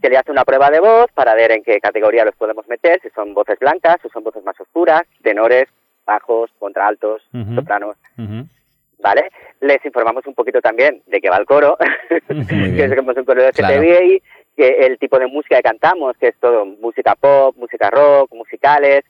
[0.00, 2.98] Se le hace una prueba de voz para ver en qué categoría los podemos meter,
[3.02, 5.66] si son voces blancas, si son voces más oscuras, tenores,
[6.14, 7.54] bajos, contraltos, Ujú.
[7.54, 8.46] sopranos, Ujú.
[8.98, 9.30] ¿vale?
[9.60, 11.76] Les informamos un poquito también de qué va el coro,
[12.28, 13.74] que somos un coro de Claro.
[13.80, 14.22] LGTBI,
[14.56, 19.02] que el tipo de música que cantamos, que es todo música pop, música rock, musicales.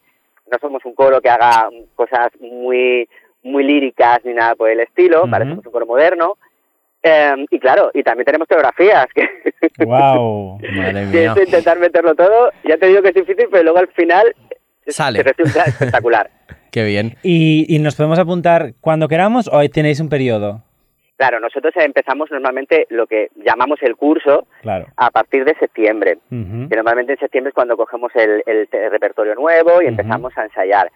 [0.52, 3.08] No somos un coro que haga cosas muy
[3.42, 5.44] muy líricas ni nada por el estilo, ¿vale?
[5.44, 5.52] Ujú.
[5.52, 6.36] Somos un coro moderno.
[7.02, 9.24] Eh, y claro, y también tenemos coreografías, que,
[9.86, 10.58] Wow.
[10.60, 11.32] Madre que mía.
[11.36, 12.50] es intentar meterlo todo.
[12.64, 14.34] Ya te digo que es difícil, pero luego al final
[14.86, 15.22] Sale.
[15.22, 16.28] te resulta espectacular.
[16.70, 17.16] Qué bien.
[17.22, 20.62] ¿Y, ¿Y nos podemos apuntar cuando queramos o tenéis un periodo?
[21.20, 24.87] Claro, nosotros empezamos normalmente lo que llamamos el curso Claro.
[24.96, 26.16] a partir de septiembre.
[26.30, 28.42] Que normalmente en septiembre es cuando cogemos el,
[28.90, 30.90] repertorio nuevo y empezamos a ensayar.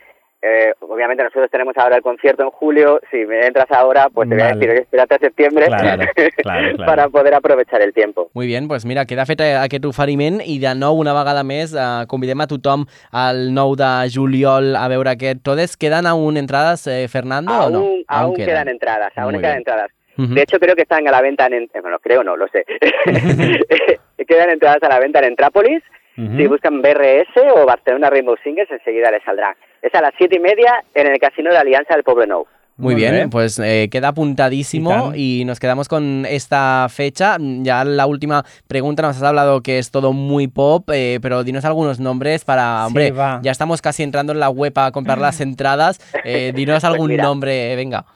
[0.46, 4.34] Eh, obviamente nosotros tenemos ahora el concierto en julio, si me entras ahora, pues te
[4.34, 6.04] voy a decir, espérate a septiembre Claro,
[6.36, 6.76] claro, claro.
[6.84, 8.28] para poder aprovechar el tiempo.
[8.34, 12.04] Muy bien, doncs mira, queda fet aquest oferiment i de nou, una vegada més, eh,
[12.12, 15.78] convidem a tothom al 9 de juliol a veure aquest Todes.
[15.80, 17.86] Queden aún entrades, eh, Fernando, o aún, no?
[18.08, 18.68] aún quedan.
[18.68, 19.64] entradas, aún Muy quedan bien.
[19.64, 19.90] entradas.
[20.16, 21.54] De hecho, creo que están a la venta en...
[21.54, 22.64] eh, Bueno, creo no, lo sé.
[24.28, 25.82] quedan entradas a la venta en Entrápolis.
[26.16, 29.54] Si buscan BRS o Barcelona Rainbow Singers, enseguida les saldrán.
[29.82, 32.46] Es a las siete y media en el Casino de Alianza del Pueblo Nou.
[32.76, 37.36] Muy bien, pues eh, queda apuntadísimo Y nos quedamos con esta fecha.
[37.38, 41.64] Ya la última pregunta nos has hablado que es todo muy pop, eh, pero dinos
[41.64, 43.38] algunos nombres para, Sí, hombre, va.
[43.44, 46.00] ya estamos casi entrando en la web a comprar las entradas.
[46.24, 47.22] Eh, dinos Pues algún mira.
[47.22, 48.06] nombre, eh, venga.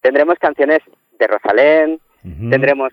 [0.00, 0.78] Tendremos canciones
[1.18, 2.00] de Rosalén,
[2.50, 2.92] tendremos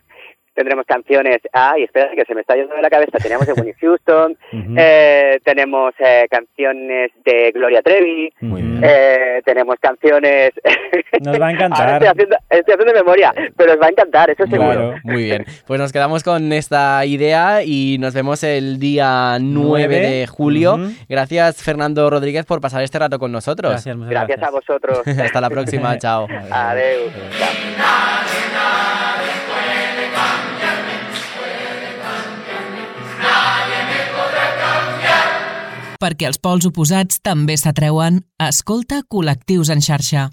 [0.57, 3.75] tendremos canciones, ay, espera que se me está yendo de la cabeza, teníamos de Winnie
[3.79, 4.35] Houston,
[4.75, 8.71] eh, tenemos eh, canciones de Gloria Trevi, Muy Ujú.
[8.71, 8.81] bien.
[8.83, 10.51] eh, tenemos canciones...
[11.21, 11.89] Nos va a Ahora encantar.
[11.93, 14.71] estoy haciendo, estoy haciendo memoria, pero os va a encantar, eso seguro.
[14.71, 14.95] Claro.
[15.03, 19.99] Muy bien, pues nos quedamos con esta idea y nos vemos el día 9 Nueve.
[19.99, 20.77] de julio.
[21.07, 23.85] Gracias Fernando Rodríguez por pasar este rato con nosotros.
[23.85, 25.07] Gracias, a vosotros.
[25.07, 26.27] Hasta la próxima, chao.
[26.49, 26.75] Chao.
[35.97, 40.27] Perquè els pols oposats també s'atreuen, escolta col·lectius en xarxa.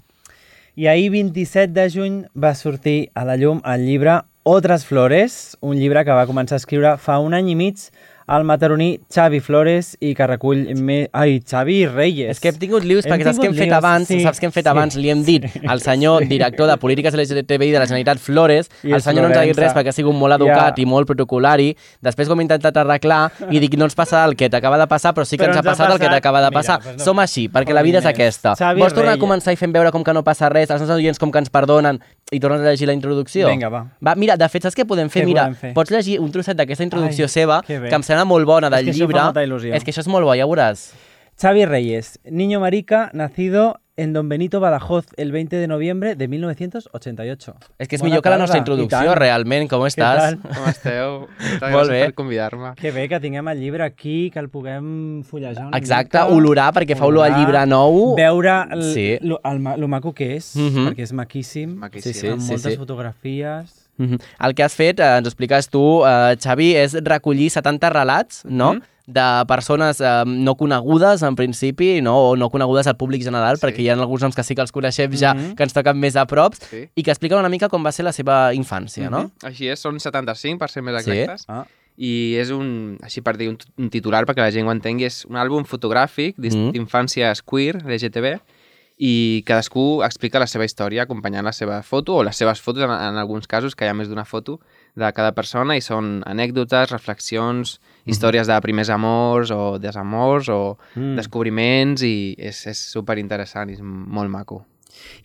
[0.75, 5.79] I ahir, 27 de juny, va sortir a la llum el llibre Otras Flores, un
[5.79, 7.87] llibre que va començar a escriure fa un any i mig
[8.27, 10.63] el mataroní Xavi Flores i que recull...
[10.81, 11.09] Me...
[11.13, 12.31] Ai, Xavi Reyes.
[12.35, 14.39] És que hem tingut lius Hem perquè saps què hem fet lius, abans, sí, saps
[14.41, 14.71] què hem fet sí.
[14.71, 18.95] abans, li hem dit al senyor director de polítiques LGTBI de la Generalitat Flores, I
[18.97, 20.81] el senyor no ens ha dit res perquè ha sigut molt educat Ja.
[20.81, 24.49] i molt protocolari, després com he intentat arreglar i dic no ens passa el que
[24.49, 26.17] t'acaba de passar però sí que Però ens ha ens ha passat el que passat.
[26.17, 26.79] t'acaba de Mira, passar.
[26.81, 27.05] doncs no.
[27.05, 28.55] Som així, perquè la vida és aquesta.
[28.57, 29.23] Xavi Vols tornar a Reyes.
[29.23, 31.49] començar i fent veure com que no passa res, als nostres oients com que ens
[31.53, 33.47] perdonen i tornes a llegir la introducció?
[33.47, 33.83] Vinga, va.
[34.01, 35.21] Va, mira, de fet, saps què podem fer?
[35.21, 35.73] Què mira, podem fer?
[35.77, 38.79] pots llegir un trosset d'aquesta introducció Ai, seva, que que em sembla molt bona del
[38.79, 39.25] És que això fa llibre.
[39.27, 39.73] molta il·lusió.
[39.77, 40.87] És que això és molt bo, ja ho veuràs.
[41.37, 47.55] Xavi Reyes, niño marica, nacido en Don Benito Badajoz el 20 de noviembre de 1988.
[47.77, 49.19] És que és Bona millor que la tarda, nostra i introducció, tant.
[49.19, 49.67] realment.
[49.71, 50.17] Com estàs?
[50.17, 50.39] tal?
[50.39, 51.11] Com esteu?
[51.27, 51.99] Moltes Molt gràcies bé.
[52.05, 52.71] per convidar-me.
[52.79, 56.25] Que bé que tinguem el llibre aquí, que el puguem fullejar una Exacte, mica.
[56.33, 58.15] olorar, perquè fa olor a Olorar, llibre nou.
[58.15, 59.07] Veure el, Sí.
[59.21, 60.87] lo, el, ma- lo maco que és, Mhm.
[60.89, 62.13] perquè és maquíssim, Maquíssim.
[62.13, 62.77] Sí, sí, amb sí, moltes sí.
[62.77, 63.81] fotografies...
[63.97, 64.17] Mhm.
[64.43, 68.43] El que has fet, eh, ens ho expliques tu, eh, Xavi, és recollir 70 relats,
[68.45, 68.81] no?, Mhm.
[69.07, 73.65] De persones eh, no conegudes, en principi, no, o no conegudes al públic general, Sí.
[73.65, 75.55] perquè hi ha alguns noms que sí que els coneixem ja, Mhm.
[75.55, 76.89] que ens toquen més a prop, Sí.
[76.95, 79.23] i que expliquen una mica com va ser la seva infància, no?
[79.25, 79.31] Mhm.
[79.43, 81.11] Així és, són 75, per ser més Sí.
[81.11, 81.45] exactes.
[81.47, 81.65] Ah.
[81.97, 85.23] I és un, així per dir un, un titular perquè la gent ho entengui, és
[85.25, 86.71] un àlbum fotogràfic d'ins- Mm.
[86.73, 88.39] d'infàncies queer, LGTB,
[88.97, 92.91] i cadascú explica la seva història acompanyant la seva foto o les seves fotos, en,
[92.91, 94.59] en alguns casos, que hi ha més d'una foto
[94.95, 101.15] de cada persona i són anècdotes, reflexions, històries de primers amors o desamors o Mm.
[101.19, 104.65] descobriments i és, és superinteressant i és molt maco.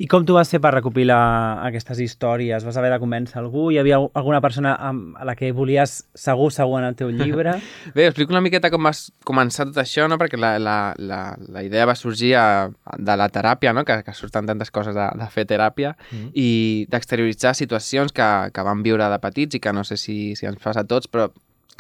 [0.01, 1.19] I com tu vas fer per recopilar
[1.67, 2.65] aquestes històries?
[2.65, 3.69] Vas haver de convèncer algú?
[3.71, 7.59] Hi havia alguna persona amb- a la que volies segur, segur en el teu llibre?
[7.95, 10.17] Bé, explico una miqueta com va s- començar tot això, no?
[10.19, 13.85] perquè la, la, la, la idea va sorgir a, de la teràpia, no?
[13.85, 16.31] que, que surten tantes coses de, de fer teràpia, mm.
[16.35, 20.47] i d'exterioritzar situacions que, que vam viure de petits i que no sé si, si
[20.49, 21.29] ens passa a tots, però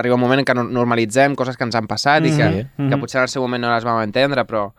[0.01, 2.69] arriba un moment en què no- normalitzem coses que ens han passat i que, Mhm,
[2.89, 3.01] que mhm.
[3.01, 4.71] potser en el seu moment no les vam entendre, però,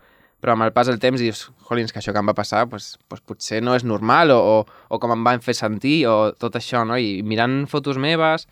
[0.42, 2.98] però amb el pas del temps dius, jolins, que això que em va passar pues,
[3.08, 6.56] pues potser no és normal o, o, o com em van fer sentir o tot
[6.58, 6.98] això, no?
[6.98, 8.48] I mirant fotos meves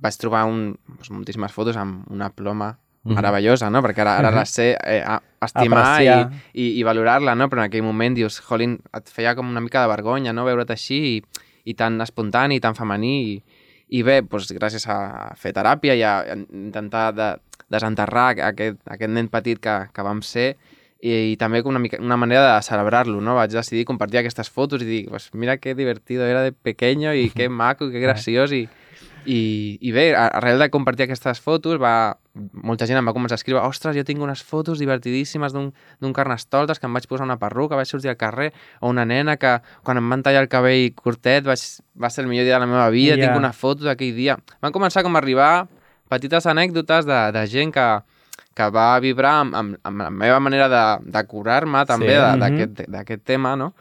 [0.00, 3.14] vaig trobar un, pues, moltíssimes fotos amb una ploma Mhm.
[3.14, 3.78] meravellosa, no?
[3.84, 6.32] Perquè ara, ara les sé eh, a- estimar i, Apreciar.
[6.58, 7.46] i, i valorar-la, no?
[7.48, 10.42] Però en aquell moment dius, jolín, et feia com una mica de vergonya, no?
[10.44, 11.22] Veure't així i,
[11.70, 13.36] i tan espontani, tan femení i,
[13.94, 17.28] i bé, doncs, gràcies a fer teràpia i a intentar de,
[17.70, 20.56] desenterrar aquest, aquest nen petit que, que vam ser
[21.00, 23.34] i, i també com una, mica, una manera de celebrar-lo, no?
[23.36, 27.30] Vaig decidir compartir aquestes fotos i dir, pues mira que divertido era de pequeño i
[27.30, 28.66] que maco, que graciós i,
[29.26, 32.16] i, i bé, arrel de compartir aquestes fotos va,
[32.62, 36.78] molta gent em va començar a escriure ostres, jo tinc unes fotos divertidíssimes d'un carnestoltes
[36.80, 39.98] que em vaig posar una perruca, vaig sortir al carrer, o una nena que quan
[39.98, 41.60] em van tallar el cabell curtet vaig,
[42.00, 43.26] va ser el millor dia de la meva vida, Ja.
[43.26, 44.38] tinc una foto d'aquell dia.
[44.62, 45.66] Van començar com a arribar
[46.08, 47.86] petites anècdotes de, de gent que,
[48.56, 52.86] que va vibrar amb, amb, amb la meva manera de, de curar-me també Sí, mhm.
[52.88, 53.74] d'aquest tema, no?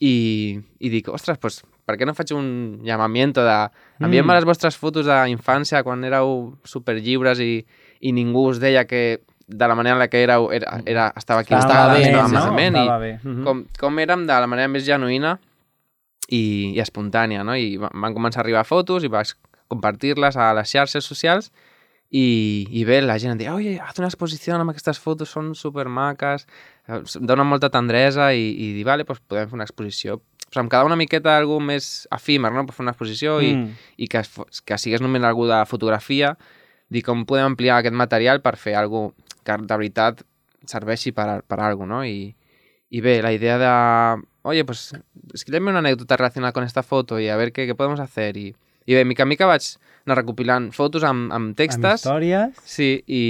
[0.00, 3.56] I, i dic, ostres, pues, per què no faig un llamamiento de...
[4.00, 4.36] Enviem-me Mm.
[4.38, 7.66] les vostres fotos d'infància quan éreu superllibres i,
[8.00, 9.20] i ningú us deia que
[9.50, 12.34] de la manera en la que éreu era, era, estava aquí, Estava bé, estava no?
[12.38, 13.18] malament, Estava i bé.
[13.24, 13.44] Mhm.
[13.44, 15.34] com, com érem de la manera més genuïna
[16.30, 17.56] i, i espontània, no?
[17.58, 19.34] I va- van començar a arribar fotos i vaig
[19.68, 21.50] compartir-les a les xarxes socials
[22.10, 25.52] i, i bé, la gent em deia, oye, haz una exposició amb aquestes fotos, són
[25.54, 26.46] supermaques,
[26.88, 30.18] eh, em donen molta tendresa i, i dir, vale, pues podem fer una exposició.
[30.50, 33.76] Però em quedava una miqueta algú més efímer, no?, per fer una exposició i, Mm.
[34.02, 36.32] i que, es fo- que sigués només algú de fotografia,
[36.90, 39.14] dir com podem ampliar aquest material per fer alguna
[39.46, 40.24] que de veritat
[40.66, 42.04] serveixi per, per a alguna no?
[42.04, 42.34] I,
[42.90, 43.70] I bé, la idea de
[44.42, 44.96] oye, pues
[45.32, 48.36] escríbeme una anécdota relacionada con esta foto y a ver qué, qué podemos hacer.
[48.36, 48.56] I,
[48.90, 49.62] i bé, mica en mica vaig
[50.08, 52.00] anar recopilant fotos amb, amb Amb textes.
[52.00, 52.56] històries.
[52.64, 53.20] Sí, i,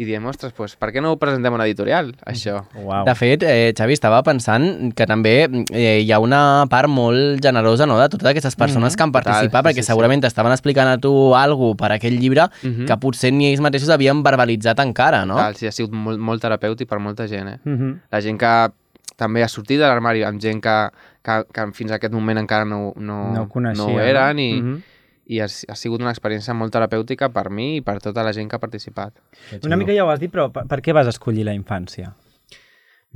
[0.00, 2.62] i diem, ostres, pues, per què no ho presentem a una editorial, això?
[2.80, 3.04] Uau.
[3.06, 5.34] De fet, eh, Xavi, estava pensant que també
[5.76, 8.96] eh, hi ha una part molt generosa no, de totes aquestes persones Mhm.
[8.96, 9.92] que han Total, participat, sí, perquè sí, sí.
[9.92, 12.86] segurament t'estaven explicant a tu alguna per aquell llibre Mhm.
[12.88, 15.36] que potser ni ells mateixos havien verbalitzat encara, no?
[15.36, 17.58] Tal, sí, ha sigut molt, molt terapèutic per molta gent, eh?
[17.62, 18.00] Mhm.
[18.10, 18.72] La gent que
[19.16, 20.88] també ha sortit de l'armari amb gent que,
[21.22, 23.84] que, que fins a aquest moment encara no, no, No ho coneixia.
[23.86, 24.82] no ho eren i, Mhm.
[25.26, 28.48] I ha, ha sigut una experiència molt terapèutica per mi i per tota la gent
[28.50, 29.12] que ha participat.
[29.64, 32.12] Una mica ja ho has dit, però per, per què vas escollir la infància?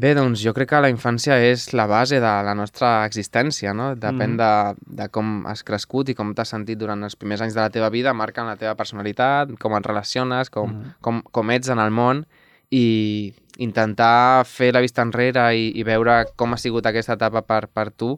[0.00, 3.90] Bé, doncs jo crec que la infància és la base de la nostra existència, no?
[4.00, 4.38] Depèn Mhm.
[4.38, 7.68] de, de com has crescut i com t'has sentit durant els primers anys de la
[7.70, 10.94] teva vida, marquen la teva personalitat, com et relaciones, com, Mhm.
[11.00, 12.24] com, com ets en el món
[12.70, 17.66] i intentar fer la vista enrere i, i veure com ha sigut aquesta etapa per,
[17.68, 18.14] per tu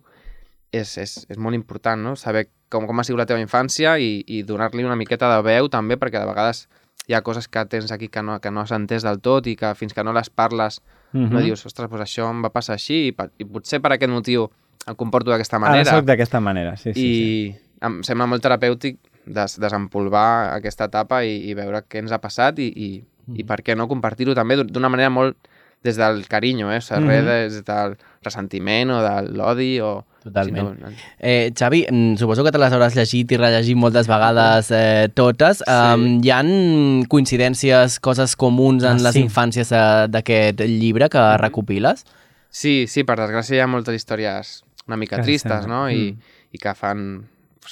[0.73, 2.14] és, és, és molt important, no?
[2.16, 5.68] Saber com, com ha sigut la teva infància i, i donar-li una miqueta de veu
[5.68, 6.66] també, perquè de vegades
[7.09, 9.57] hi ha coses que tens aquí que no, que no has entès del tot i
[9.59, 10.81] que fins que no les parles
[11.12, 11.29] Mhm.
[11.29, 14.47] no dius, ostres, doncs això em va passar així i, i potser per aquest motiu
[14.89, 15.91] em comporto d'aquesta Ara manera.
[15.91, 17.01] soc d'aquesta manera, sí, sí.
[17.03, 17.12] I
[17.53, 17.61] sí.
[17.85, 18.97] em sembla molt terapèutic
[19.27, 23.37] des, desempolvar aquesta etapa i, i veure què ens ha passat i, i, Mm.
[23.39, 25.37] i per què no compartir-ho també d'un- d'una manera molt
[25.85, 26.79] des del carinyo, eh?
[26.79, 27.09] O sigui, Mhm.
[27.29, 30.05] res des del ressentiment o de l'odi o...
[30.23, 30.77] Totalment.
[30.79, 35.09] sinó- Eh, Xavi, mm, suposo que te les hauràs llegit i rellegit moltes vegades eh,
[35.14, 35.59] totes.
[35.59, 35.64] Sí.
[35.73, 39.23] Um, hi han coincidències, coses comuns en Ah, les sí.
[39.25, 42.05] infàncies eh, d'aquest llibre que recopiles?
[42.51, 45.66] Sí, sí, per desgràcia hi ha moltes històries una mica Que tristes, sembla.
[45.85, 45.91] no?
[45.91, 46.18] I, Mm.
[46.53, 47.25] i que fan,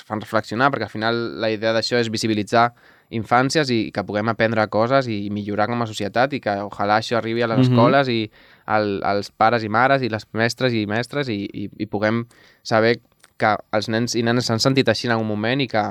[0.07, 2.73] fan reflexionar, perquè al final la idea d'això és visibilitzar
[3.11, 7.19] infàncies i que puguem aprendre coses i millorar com a societat i que ojalà això
[7.19, 7.71] arribi a les Mhm.
[7.71, 8.31] escoles i
[8.67, 12.27] al, als pares i mares i les mestres i mestres i, i, i puguem
[12.63, 13.01] saber
[13.37, 15.83] que els nens i nenes s'han sentit així en algun moment i que,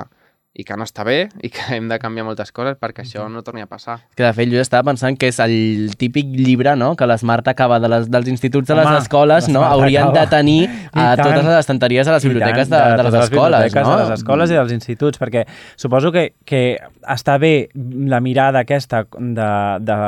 [0.50, 3.42] i que no està bé i que hem de canviar moltes coses perquè això no
[3.46, 4.00] torni a passar.
[4.18, 6.92] Que de fet jo estava pensant que és el típic llibre no?
[6.98, 9.62] que l'Smart acaba de les, dels instituts de les Home, escoles, no?
[9.64, 10.26] haurien acaba.
[10.26, 11.22] de tenir a I tant.
[11.22, 13.96] totes les estanteries de les biblioteques tant, de, de, les totes escoles, no?
[13.96, 15.46] De les escoles i dels instituts, perquè
[15.78, 16.64] suposo que, que
[17.06, 17.70] està bé
[18.10, 19.50] la mirada aquesta de,
[19.86, 20.00] de,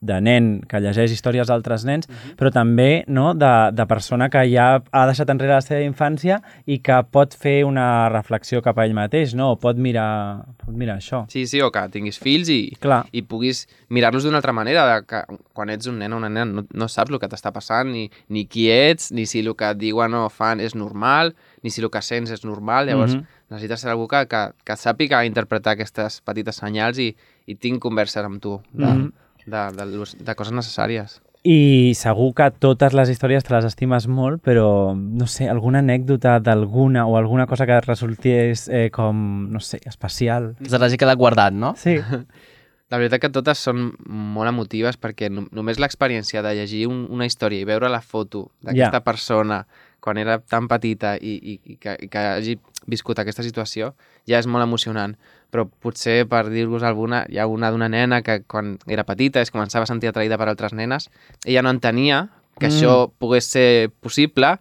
[0.00, 2.06] de nen que llegeix històries d'altres nens,
[2.38, 6.78] però també no, de, de persona que ja ha deixat enrere la seva infància i
[6.78, 9.52] que pot fer una reflexió cap a ell mateix, no?
[9.52, 11.24] O pot mirar, pot mirar això.
[11.28, 13.04] Sí, sí, o que tinguis fills i, Clar.
[13.12, 16.44] i puguis mirar-los d'una altra manera, de que quan ets un nen o una nena
[16.46, 19.72] no, no saps el que t'està passant, ni, ni qui ets, ni si el que
[19.74, 23.24] et diuen o fan és normal, ni si el que sents és normal, llavors Mhm.
[23.50, 27.14] necessites ser algú que, que, que sàpiga interpretar aquestes petites senyals i,
[27.48, 29.06] i tinc converses amb tu de, Mhm.
[29.06, 29.12] de,
[29.50, 31.18] de, de, de coses necessàries.
[31.48, 36.38] I segur que totes les històries te les estimes molt, però, no sé, alguna anècdota
[36.42, 40.56] d'alguna o alguna cosa que resultés eh, com, no sé, especial.
[40.66, 41.74] Se l'hagi quedat guardat, no?
[41.78, 41.96] Sí.
[42.90, 47.26] La veritat que totes són molt emotives perquè no, només l'experiència de llegir un, una
[47.28, 49.04] història i veure la foto d'aquesta Ja.
[49.04, 49.58] persona
[50.00, 52.54] quan era tan petita i, i, i, que, i que hagi
[52.88, 53.90] viscut aquesta situació
[54.26, 55.18] ja és molt emocionant.
[55.50, 59.50] Però potser, per dir-vos alguna, hi ha una d'una nena que quan era petita es
[59.50, 61.08] començava a sentir atraïda per altres nenes,
[61.44, 62.28] ella no entenia
[62.58, 62.70] que Mm.
[62.70, 64.58] això pogués ser possible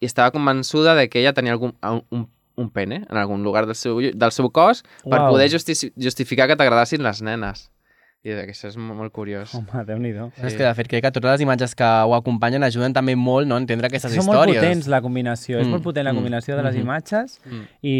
[0.00, 1.74] i estava convençuda de que ella tenia algun,
[2.10, 5.32] un, un pene en algun lugar del seu, del seu cos per Uau.
[5.34, 7.70] poder justi justificar que t'agradassin les nenes.
[8.20, 9.54] I que això és molt, molt curiós.
[9.56, 10.26] Home, Déu-n'hi-do.
[10.36, 10.42] Sí.
[10.44, 13.48] És que, de fet, crec que totes les imatges que ho acompanyen ajuden també molt
[13.48, 13.56] no?
[13.56, 14.58] a entendre aquestes Són molt històries.
[14.60, 16.82] potents la combinació, és Mm, molt potent la mm, combinació de les mhm.
[16.84, 17.62] imatges Mm.
[17.80, 17.94] i,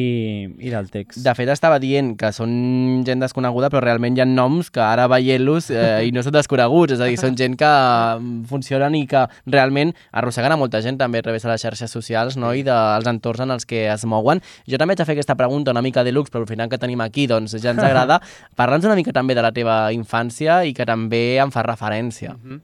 [0.66, 1.22] i del text.
[1.24, 5.06] De fet, estava dient que són gent desconeguda, però realment hi ha noms que ara
[5.08, 7.64] veient-los eh, i no són desconeguts, és a dir, són gent que
[8.20, 11.90] mm, funcionen i que realment arrosseguen a molta gent també a través de les xarxes
[11.90, 12.52] socials no?
[12.52, 14.44] i dels entorns en els que es mouen.
[14.68, 16.76] Jo també haig de fer aquesta pregunta una mica de lux, però al final que
[16.76, 18.20] tenim aquí doncs ja ens agrada.
[18.60, 20.09] Parla'ns una mica també de la teva infància
[20.66, 22.34] i que també em fa referència.
[22.34, 22.60] Mm -hmm.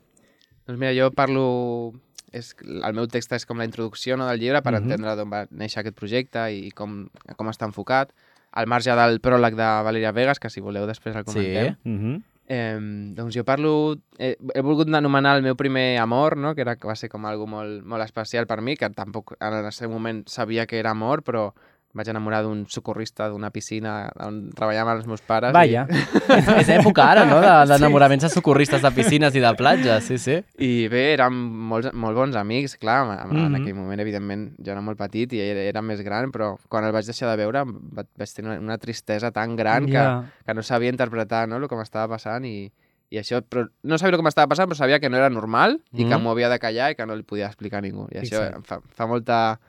[0.67, 1.93] Doncs mira, jo parlo...
[2.33, 4.83] És, el meu text és com la introducció no, del llibre per Mhm.
[4.83, 8.13] entendre d'on va néixer aquest projecte i com, com està enfocat.
[8.53, 11.75] Al marge del pròleg de Valeria Vegas, que si voleu després el comentem.
[11.83, 11.89] Sí.
[11.89, 12.23] Mhm.
[12.49, 12.79] Eh,
[13.15, 13.97] doncs jo parlo...
[14.19, 16.55] Eh, he volgut anomenar el meu primer amor, no?
[16.55, 19.55] que, era, que va ser com algo molt, molt especial per mi, que tampoc en
[19.65, 21.55] el seu moment sabia que era amor, però
[21.97, 25.53] vaig enamorar d'un socorrista d'una piscina on treballaven els meus pares.
[25.57, 25.87] Vaja.
[26.61, 30.37] és època ara, no?, de- d'enamoraments de socorristes de piscines i de platges, sí, sí.
[30.59, 31.33] I, I bé, érem
[31.73, 33.47] molts, molt bons amics, clar, en, mm -hmm.
[33.47, 33.61] en Mhm.
[33.63, 36.93] aquell moment, evidentment, jo era molt petit i ell era més gran, però quan el
[36.93, 40.23] vaig deixar de veure vaig tenir una, una tristesa tan gran Ja.
[40.23, 42.71] que, que no sabia interpretar no, el que m'estava passant i,
[43.09, 45.81] i això, però no sabia el que m'estava passant, però sabia que no era normal
[45.93, 46.23] i que Mm.
[46.23, 48.09] m'ho havia de callar i que no li podia explicar a ningú.
[48.11, 48.57] I això Fixa't.
[48.57, 49.61] em fa, fa molta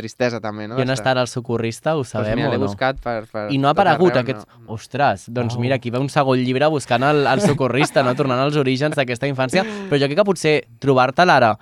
[0.00, 0.78] tristesa també, no?
[0.78, 2.66] I on Estar- està ara el socorrista, ho Pues sabem mira, o no?
[2.66, 4.48] buscat per, per I no ha aparegut arreu, aquest...
[4.58, 4.72] no.
[4.74, 5.60] Ostres, doncs Oh.
[5.60, 8.14] mira, aquí ve un segon llibre buscant el, el socorrista, no?
[8.16, 11.52] tornant als orígens d'aquesta infància, però jo crec que potser trobar-te l'ara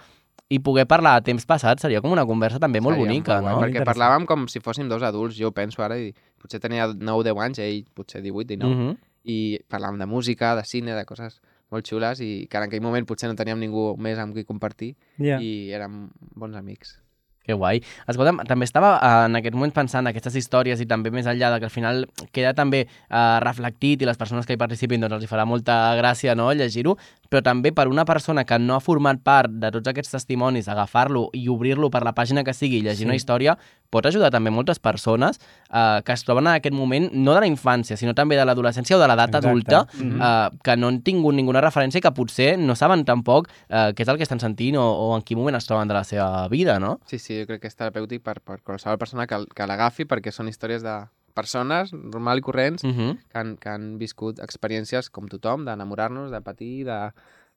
[0.48, 3.52] i poder parlar a temps passat seria com una conversa també molt Seria bonica, molt
[3.52, 3.60] no?
[3.66, 7.58] Perquè parlàvem com si fóssim dos adults, jo penso ara, i potser tenia 9-10 anys,
[7.60, 8.96] ell potser 18, 19, Mhm.
[9.28, 13.04] i parlàvem de música, de cine, de coses molt xules, i que en aquell moment
[13.04, 15.36] potser no teníem ningú més amb qui compartir, Ja.
[15.38, 17.02] i érem bons amics.
[17.48, 17.78] Que guai.
[18.12, 21.48] Escolta'm, també estava eh, en aquest moment pensant en aquestes històries i també més enllà
[21.54, 22.02] de que al final
[22.36, 25.78] queda també eh, reflectit i les persones que hi participin doncs els hi farà molta
[25.96, 26.98] gràcia no, llegir-ho,
[27.30, 31.28] però també per una persona que no ha format part de tots aquests testimonis, agafar-lo
[31.34, 33.04] i obrir-lo per la pàgina que sigui i llegir Sí.
[33.04, 33.56] una història,
[33.90, 35.38] pot ajudar també moltes persones
[35.72, 38.96] eh, que es troben en aquest moment, no de la infància, sinó també de l'adolescència
[38.96, 40.20] o de l'edat adulta, Mhm.
[40.22, 44.00] eh, que no han tingut ninguna referència i que potser no saben tampoc eh, què
[44.02, 46.48] és el que estan sentint o, o en quin moment es troben de la seva
[46.48, 46.98] vida, no?
[47.06, 50.32] Sí, sí, jo crec que és terapèutic per, per qualsevol persona que, que l'agafi, perquè
[50.32, 51.06] són històries de
[51.38, 53.12] persones normal i corrents Uh -huh.
[53.30, 56.98] que han, que han viscut experiències com tothom, d'enamorar-nos, de patir, de,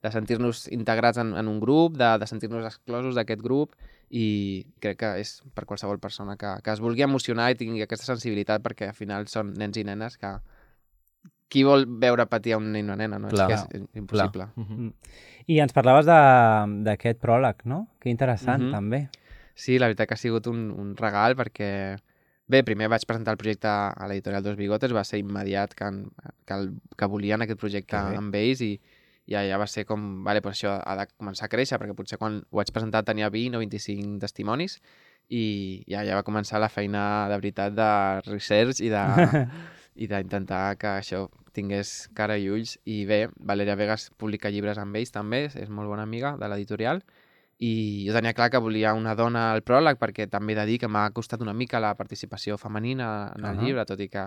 [0.03, 3.75] de sentir-nos integrats en, en un grup, de, de sentir-nos exclosos d'aquest grup
[4.13, 8.05] i crec que és per qualsevol persona que, que es vulgui emocionar i tingui aquesta
[8.05, 10.34] sensibilitat perquè al final són nens i nenes que
[11.51, 13.27] qui vol veure patir a un nen o una nena, no?
[13.27, 13.49] Clar.
[13.51, 14.45] és que és impossible.
[14.55, 14.93] Uh -huh.
[15.47, 17.88] I ens parlaves de- d'aquest pròleg, no?
[17.99, 18.71] Que interessant, Mhm.
[18.71, 19.09] també.
[19.53, 21.97] Sí, la veritat que ha sigut un, un regal perquè...
[22.51, 26.09] Bé, primer vaig presentar el projecte a l'editorial Dos Bigotes, va ser immediat que, en-
[26.45, 28.17] que, el, que volien aquest projecte Que bé.
[28.19, 28.73] amb ells i,
[29.31, 32.19] i ja va ser com, vale, pues això ha de començar a créixer, perquè potser
[32.19, 34.79] quan ho vaig presentar tenia 20 o 25 testimonis
[35.31, 35.43] i
[35.87, 37.89] ja, ja va començar la feina de veritat de
[38.27, 39.05] research i de
[40.03, 41.25] i d'intentar que això
[41.55, 42.77] tingués cara i ulls.
[42.87, 47.03] I bé, Valeria Vegas publica llibres amb ells també, és molt bona amiga de l'editorial,
[47.62, 50.80] i jo tenia clar que volia una dona al pròleg perquè també he de dir
[50.82, 53.62] que m'ha costat una mica la participació femenina en el Ah.
[53.62, 54.24] llibre, tot i que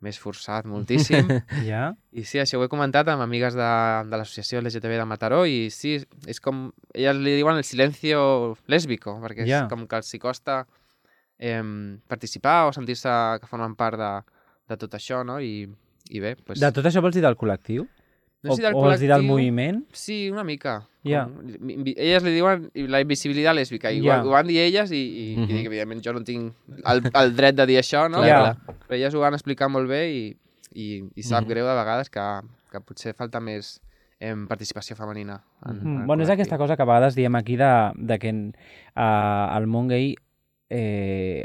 [0.00, 1.28] m'he esforçat moltíssim.
[1.66, 1.92] ja?
[2.12, 3.68] I sí, això ho he comentat amb amigues de,
[4.08, 6.70] de l'associació LGTB de Mataró i sí, és com...
[6.94, 9.64] Elles li diuen el silencio lésbico, perquè Ja.
[9.66, 10.62] és com que els hi costa
[11.38, 11.62] eh,
[12.08, 13.10] participar o sentir-se
[13.40, 14.12] que formen part de,
[14.70, 15.40] de tot això, no?
[15.40, 15.66] I,
[16.10, 17.84] i bé, pues, De tot això vols dir del col·lectiu?
[18.42, 19.84] No sé si o, del o vols dir del col·lectiu- moviment?
[19.92, 20.82] Sí, una mica.
[21.04, 21.24] Ja.
[21.26, 24.20] Com- Elles li diuen la invisibilitat lèsbica, i Ja.
[24.22, 25.00] ho, ho van dir elles i,
[25.32, 25.50] i, Mhm.
[25.50, 26.52] i dic, evidentment jo no tinc
[26.84, 28.18] el, el dret de dir això, no?
[28.22, 30.36] Clar, Però, elles ho van explicar molt bé i,
[30.74, 31.48] i, i sap Mhm.
[31.50, 32.20] greu de vegades que,
[32.70, 33.80] que potser falta més
[34.20, 35.40] em, participació femenina.
[35.64, 38.18] En, en Mm, el bueno, és aquesta cosa que a vegades diem aquí de, de
[38.18, 38.30] que
[38.96, 40.14] uh, el món gay
[40.70, 41.44] eh,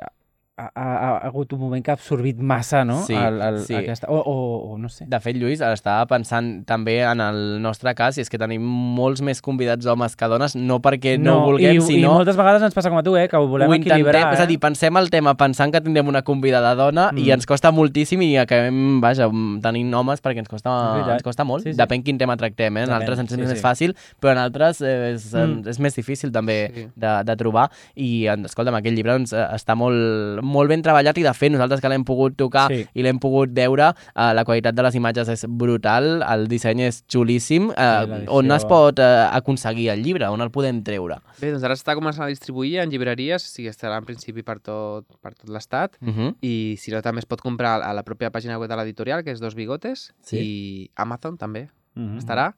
[0.58, 3.00] ha, ha, ha hagut un moment que ha absorbit massa, no?
[3.08, 3.74] Sí, el, el, sí.
[3.74, 5.06] Aquesta, o, o, o no sé.
[5.10, 9.24] De fet, Lluís, estava pensant també en el nostre cas, i és que tenim molts
[9.26, 12.12] més convidats homes que dones, no perquè no, ho vulguem, i, sinó...
[12.12, 13.26] I moltes vegades ens passa com a tu, eh?
[13.32, 14.38] Que ho volem ho intentem, equilibrar, eh?
[14.38, 17.24] és a dir, pensem el tema pensant que tindrem una convidada dona mm.
[17.24, 19.30] i ens costa moltíssim i acabem, vaja,
[19.66, 20.76] tenint homes perquè ens costa,
[21.16, 21.66] ens costa molt.
[21.66, 21.80] Sí, sí.
[21.82, 22.86] Depèn quin tema tractem, eh?
[22.86, 23.64] En Depèn, altres ens és sí, més sí.
[23.64, 25.64] fàcil, però en altres eh, és, Mm.
[25.68, 26.84] és més difícil també Sí.
[26.96, 27.66] de, de trobar.
[27.98, 31.82] I, escolta'm, aquest llibre doncs, eh, està molt, molt ben treballat i, de fet, nosaltres
[31.82, 32.86] que l'hem pogut tocar Sí.
[32.94, 37.04] i l'hem pogut veure, eh, la qualitat de les imatges és brutal, el disseny és
[37.08, 37.72] xulíssim.
[37.72, 40.28] Eh, l'edició- on es pot eh, aconseguir el llibre?
[40.28, 41.18] On el podem treure?
[41.42, 44.60] Bé, doncs ara està començant a distribuir en llibreries, o sigui, estarà en principi per
[44.60, 46.36] tot, per tot l'estat, Uh -huh.
[46.42, 49.32] i si no també es pot comprar a la pròpia pàgina web de l'editorial, que
[49.32, 50.38] és Dos Bigotes, Sí.
[50.38, 52.18] i Amazon també Mhm.
[52.20, 52.54] estarà.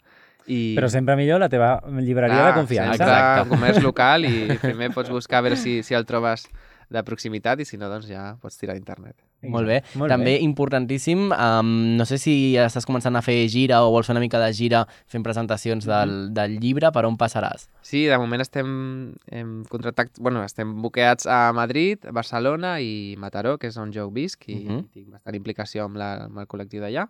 [0.48, 0.76] I...
[0.76, 2.98] Però sempre millor la teva llibreria Clar, de confiança.
[2.98, 3.50] sempre Exacte.
[3.50, 6.48] comerç local i primer pots buscar a veure si, si el trobes
[6.90, 9.16] de proximitat i si no, doncs ja pots tirar a internet.
[9.46, 9.84] Molt bé.
[10.00, 10.42] Molt També bé.
[10.42, 11.68] importantíssim, um,
[12.00, 14.48] no sé si ja estàs començant a fer gira o vols fer una mica de
[14.58, 17.68] gira fent presentacions del, del llibre, per on passaràs?
[17.86, 23.68] Sí, de moment estem hem contractat, bueno, estem buqueats a Madrid, Barcelona i Mataró, que
[23.70, 24.88] és on jo visc i Mhm.
[24.94, 27.08] tinc bastant implicació amb, la, amb el col·lectiu d'allà.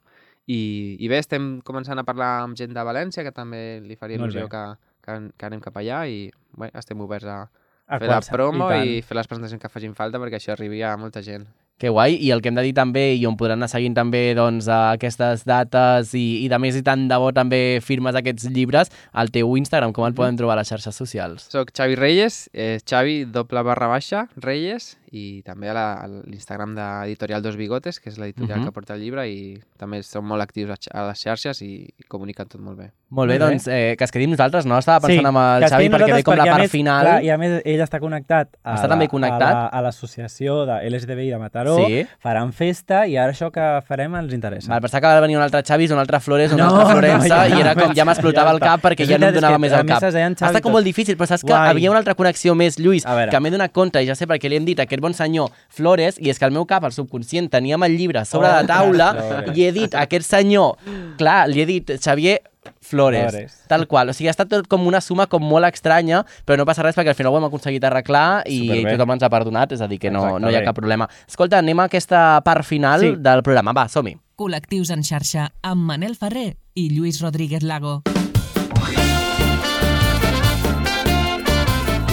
[0.47, 4.17] I, I bé, estem començant a parlar amb gent de València, que també li faria
[4.19, 7.39] il·lusió que, que, que anem cap allà i bé, estem oberts a,
[7.87, 8.87] A fer la promo tant.
[8.87, 11.45] i, fer les presentacions que facin falta perquè això arribi a molta gent.
[11.77, 14.29] Que guai, i el que hem de dir també, i on podran anar seguint també
[14.37, 18.93] doncs, aquestes dates i, i de més i tant de bo també firmes aquests llibres,
[19.11, 21.49] al teu Instagram, com el poden trobar a les xarxes socials?
[21.51, 27.41] Soc Xavi Reyes, eh, Xavi doble barra baixa, Reyes, i també a la- l'Instagram d'Editorial
[27.41, 28.65] Dos Bigotes, que és l'editorial Mhm.
[28.65, 32.03] que porta el llibre, i també són molt actius a, a les xarxes i, i
[32.07, 32.91] comuniquen tot molt bé.
[33.09, 34.77] Molt bé, Molt doncs eh, que es quedi amb nosaltres, no?
[34.77, 37.05] Estava pensant Sí, amb el Xavi perquè ve com la perquè, a part més, final.
[37.05, 39.53] Clar, I a més, ell està connectat a, Està la, també connectat?
[39.53, 42.05] a, la, l'associació de LGTBI de Mataró, Sí.
[42.19, 44.69] faran festa i ara això que farem ens interessa.
[44.69, 46.89] Val, pensava que va venir un altre Xavis, un altre Flores, un No, altre no,
[46.99, 49.57] Florença, ja, i era com, ja m'explotava ja el cap perquè ja no em donava
[49.59, 50.01] més el cap.
[50.01, 51.69] Xavi Està com molt difícil, però saps que Guai.
[51.69, 54.49] havia una altra connexió més, Lluís, que m'he donat compte, i ja sé per què
[54.49, 57.51] li hem dit aquest bon senyor Flores, i és que al meu cap, al subconscient,
[57.53, 59.55] teníem el llibre sobre Oh, la taula, Flores.
[59.57, 60.75] i he dit a aquest senyor,
[61.21, 62.39] clar, li he dit Xavier
[62.81, 63.53] Flores, Flores.
[63.69, 64.09] tal qual.
[64.09, 66.95] O sigui, ha estat tot com una suma com molt estranya, però no passa res
[66.97, 68.95] perquè al final ho hem aconseguit arreglar i Superbé.
[68.97, 71.07] tothom ens ha perdonat, és a dir, que no, no hi ha cap problema.
[71.29, 73.13] Escolta, anem a aquesta part final Sí.
[73.17, 73.71] del programa.
[73.73, 74.17] Va, som-hi.
[74.35, 78.01] Col·lectius en xarxa amb Manel Ferrer i Lluís Rodríguez Lago.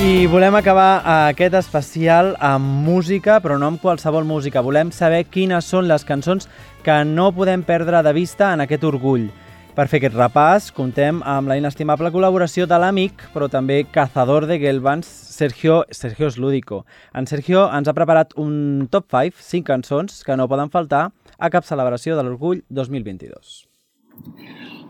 [0.02, 4.58] I volem acabar aquest especial amb música, però no amb qualsevol música.
[4.58, 6.48] Volem saber quines són les cançons
[6.82, 9.28] que no podem perdre de vista en aquest orgull.
[9.78, 14.58] Per fer aquest repàs, contem amb la inestimable col·laboració de l'amic, però també cazador de
[14.58, 16.82] Gelbans, Sergio, Sergio Slúdico.
[17.14, 21.54] En Sergio ens ha preparat un top 5, 5 cançons que no poden faltar a
[21.54, 23.60] cap celebració de l'Orgull 2022.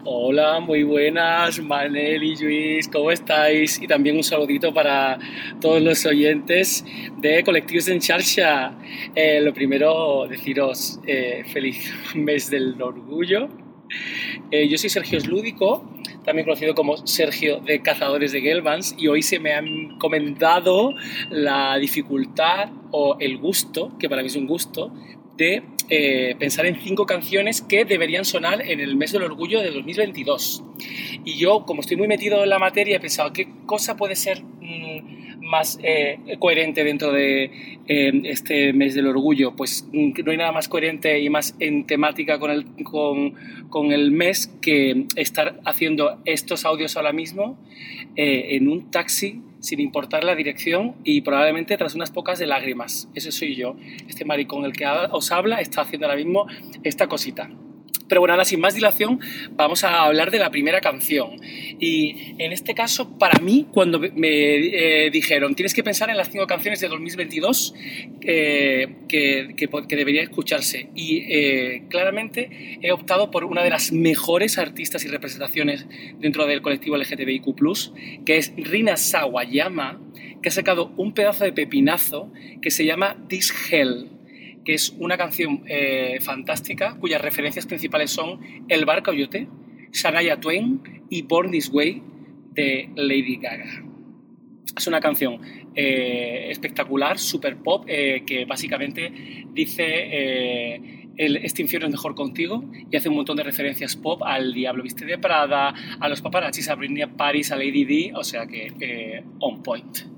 [0.05, 3.81] Hola, muy buenas, Manel y Luis, ¿cómo estáis?
[3.81, 5.17] Y también un saludito para
[5.61, 6.85] todos los oyentes
[7.19, 8.73] de Colectivos en Charcha.
[9.15, 13.49] Eh, lo primero, deciros eh, feliz mes del orgullo.
[14.51, 15.89] Eh, yo soy Sergio Slúdico,
[16.25, 20.95] también conocido como Sergio de Cazadores de Gelbans, y hoy se me han comentado
[21.31, 24.93] la dificultad o el gusto, que para mí es un gusto,
[25.37, 29.71] de eh, pensar en cinco canciones que deberían sonar en el mes del orgullo de
[29.71, 30.63] 2022.
[31.25, 34.43] Y yo, como estoy muy metido en la materia, he pensado qué cosa puede ser
[34.43, 37.45] mm, más eh, coherente dentro de
[37.87, 39.55] eh, este mes del orgullo.
[39.55, 43.35] Pues mm, no hay nada más coherente y más en temática con el, con,
[43.69, 47.59] con el mes que estar haciendo estos audios ahora mismo
[48.17, 53.09] eh, en un taxi sin importar la dirección y probablemente tras unas pocas de lágrimas.
[53.15, 53.77] Eso soy yo.
[54.09, 56.47] Este maricón el que os habla está haciendo ahora mismo
[56.83, 57.49] esta cosita.
[58.13, 59.21] Pero bueno, ahora sin más dilación,
[59.53, 61.41] vamos a hablar de la primera canción.
[61.81, 66.29] Y en este caso, para mí, cuando me eh, dijeron, tienes que pensar en las
[66.29, 67.75] cinco canciones de 2022
[68.21, 70.91] eh, que, que, debería escucharse.
[70.95, 75.87] Y eh, claramente he optado por una de las mejores artistas y representaciones
[76.19, 77.47] dentro del colectivo LGTBIQ+,
[78.27, 80.03] que es Rina Sawayama,
[80.43, 84.12] que ha sacado un pedazo de pepinazo que se llama This Hell
[84.65, 89.49] que es una canción eh, fantástica cuyas referencias principales son El Bar Coyote,
[89.93, 92.03] Shania Twain y Born This Way
[92.53, 93.83] de Lady Gaga.
[94.77, 95.41] Es una canción
[95.75, 99.13] eh, espectacular, super pop, eh, que básicamente
[99.53, 100.81] dice
[101.15, 105.05] este infierno es mejor contigo y hace un montón de referencias pop al Diablo Viste
[105.05, 109.63] de Prada, a los paparazzis, a Britney Paris, a Lady D, o sea que on
[109.63, 110.13] point.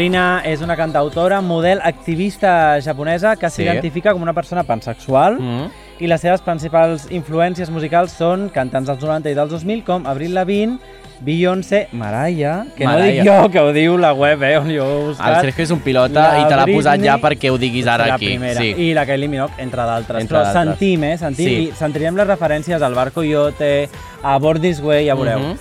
[0.00, 3.56] Rina és una cantautora, model, activista japonesa que Sí.
[3.62, 5.70] s'identifica com una persona pansexual Mm.
[5.98, 10.32] i les seves principals influències musicals són cantants dels 90 i dels 2000 com Avril
[10.32, 10.78] Lavigne,
[11.20, 13.22] Beyoncé, Mariah, que no Mariah.
[13.22, 15.34] dic jo, que ho diu la web, eh, on jo he buscat.
[15.36, 18.06] El Sergio és un pilota La i te l'ha posat ja perquè ho diguis ara
[18.06, 18.26] la aquí.
[18.26, 18.60] primera.
[18.60, 18.74] Sí.
[18.76, 20.26] I la Kylie Minogue, entre d'altres.
[20.30, 21.18] Però sentim, eh?
[21.18, 21.72] Sentim, Sí.
[21.76, 23.88] sentirem les referències al Bar Coyote,
[24.22, 25.38] a Born This Way, ja veureu.
[25.38, 25.52] Mhm.
[25.52, 25.60] This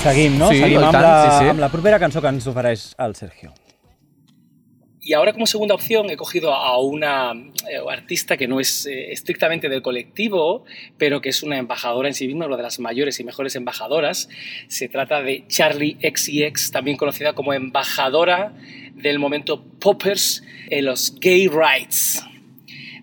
[0.00, 0.50] seguim, no?
[0.50, 1.50] Sí, seguim i amb, tant, la, sí, sí.
[1.54, 3.52] amb la propera cançó que ens ofereix el Sergio.
[5.02, 9.12] Y ahora como segunda opción he cogido a una eh, artista que no es eh,
[9.12, 10.64] estrictamente del colectivo,
[10.98, 14.28] pero que es una embajadora en sí misma, una de las mayores y mejores embajadoras.
[14.68, 18.52] Se trata de Charlie XCX, también conocida como embajadora
[18.94, 22.22] del momento Poppers en los gay rights.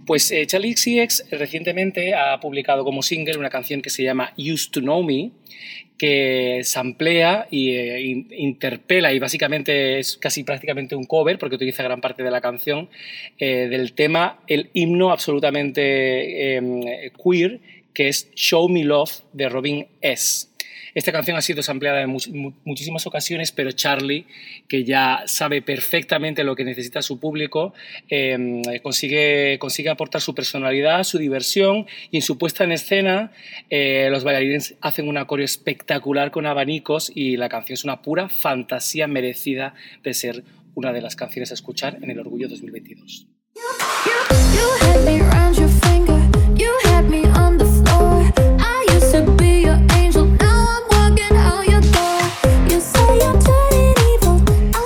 [0.06, 4.70] Pues eh, Charlie XCX recientemente ha publicado como single una canción que se llama Used
[4.72, 5.32] to Know Me,
[5.98, 11.84] que samplea y eh, in- interpela y básicamente es casi prácticamente un cover porque utiliza
[11.84, 12.90] gran parte de la canción
[13.40, 17.60] eh, del tema, el himno absolutamente eh, queer
[17.94, 20.48] que es Show Me Love de Robin S.
[20.98, 24.26] Esta canción ha sido sampleada en much- mu- muchísimas ocasiones, pero Charlie,
[24.68, 27.76] que ya sabe perfectamente lo que necesita su público,
[28.10, 33.32] eh, consigue, consigue aportar su personalidad, su diversión y en su puesta en escena
[33.70, 38.28] eh, los bailarines hacen un coreo espectacular con abanicos y la canción es una pura
[38.28, 40.44] fantasía merecida de ser
[40.74, 43.28] una de las canciones a escuchar en el Orgullo 2022.
[43.56, 46.27] You had me round your finger, you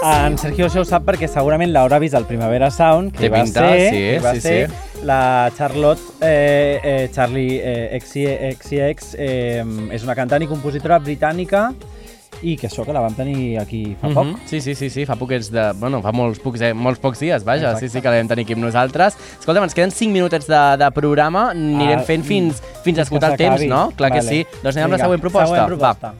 [0.01, 3.43] En Sergio això ho sap perquè segurament l'haurà vist al Primavera Sound, que Té va
[3.43, 5.01] pinta, ser, sí, que va sí, ser sí.
[5.05, 11.67] la Charlotte eh, eh, Charlie eh, XCX, eh, és una cantant i compositora britànica
[12.41, 14.25] i que això que la vam tenir aquí fa poc.
[14.31, 14.39] Mhm.
[14.49, 15.67] Sí, sí, sí, sí, fa poquets de...
[15.77, 17.85] Bueno, fa molts pocs, eh, molts pocs dies, vaja, Exacte.
[17.85, 19.19] sí, sí, que la vam tenir aquí amb nosaltres.
[19.37, 22.97] Escolta'm, ens queden 5 minutets de, de programa, anirem Ah, fent fins, fins a fins
[22.97, 23.91] que esgotar el temps, no?
[23.95, 24.29] Clar que Vale.
[24.29, 24.41] sí.
[24.63, 25.47] Doncs anem amb la Vinga, següent proposta.
[25.53, 26.13] següent proposta.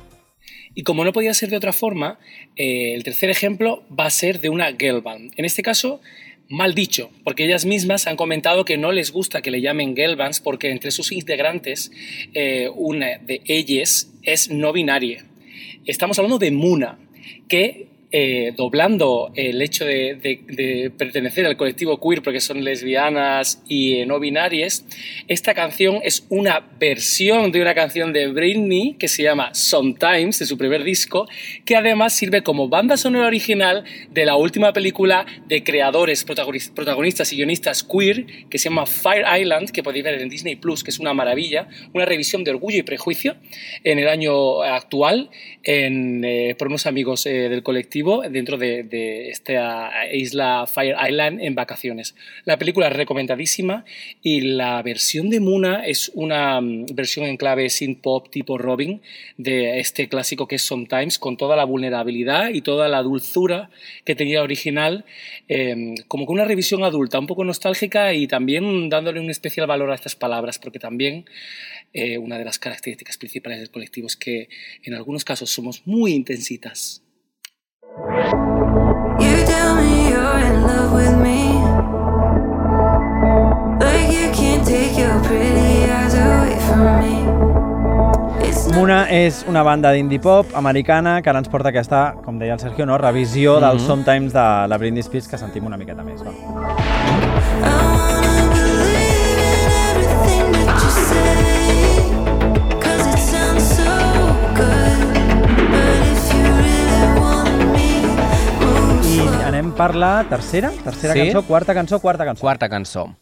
[0.74, 2.19] Y como no podía ser de otra forma,
[2.55, 5.34] eh, el tercer ejemplo va a ser de una girl band.
[5.36, 6.01] En este caso,
[6.47, 10.15] mal dicho, porque ellas mismas han comentado que no les gusta que le llamen girl
[10.15, 11.91] bands porque entre sus integrantes,
[12.34, 15.26] eh, una de ellas es no binaria.
[15.86, 16.99] Estamos hablando de Muna,
[17.47, 24.05] que eh, doblando el hecho de, pertenecer al colectivo queer porque son lesbianas y eh,
[24.05, 24.86] no binarias,
[25.30, 30.45] esta canción es una versión de una canción de Britney que se llama Sometimes, de
[30.45, 31.26] su primer disco,
[31.64, 37.32] que además sirve como banda sonora original de la última película de creadores, protagonis- protagonistas
[37.32, 40.91] y guionistas queer que se llama Fire Island, que podéis ver en Disney Plus, que
[40.91, 43.38] es una maravilla, una revisión de Orgullo y Prejuicio
[43.86, 45.30] en el año actual
[45.64, 52.16] eh, por unos amigos del colectivo dentro de, de esta isla Fire Island en vacaciones.
[52.45, 53.86] La película es recomendadísima
[54.22, 59.02] y la versión de Muna es una mm, versión en clave synth pop tipo Robin
[59.38, 63.70] de este clásico que es Sometimes con toda la vulnerabilidad y toda la dulzura
[64.04, 65.06] que tenía original
[65.47, 69.91] eh, como con una revisión adulta, un poco nostálgica y también dándole un especial valor
[69.91, 71.26] a estas palabras porque también
[71.93, 74.49] eh, una de las características principales del colectivo es que
[74.84, 77.04] en algunos casos somos muy intensitas.
[88.76, 92.60] Muna és una banda d'indie pop americana que ara ens porta aquesta, com deia el
[92.60, 92.97] Sergio, no?
[92.97, 93.86] revisió del Mhm.
[93.86, 96.24] Sometimes de la Britney Spears que sentim una miqueta més.
[96.24, 97.01] Va.
[109.82, 111.20] Per la tercera, tercera Sí?
[111.20, 112.42] cançó, quarta cançó, quarta cançó.
[112.42, 113.16] Quarta cançó.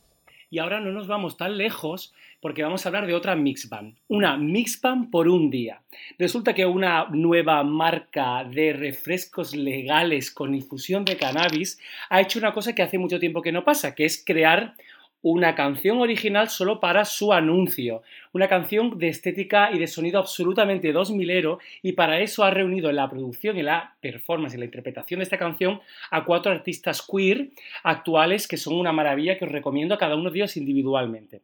[0.51, 3.95] Y ahora no nos vamos tan lejos porque vamos a hablar de otra mix band.
[4.07, 5.82] Una mix band por un día.
[6.18, 11.80] Resulta que una nueva marca de refrescos legales con infusión de cannabis
[12.10, 14.74] ha hecho una cosa que hace mucho tiempo que no pasa, que es crear
[15.22, 18.03] una canción original solo para su anuncio.
[18.32, 22.95] Una canción de estética y de sonido absolutamente 2000ero y para eso ha reunido en
[22.95, 27.49] la producción y la performance y la interpretación de esta canción a cuatro artistas queer
[27.84, 31.41] actuales que son una maravilla que os recomiendo a cada uno de ellos individualmente.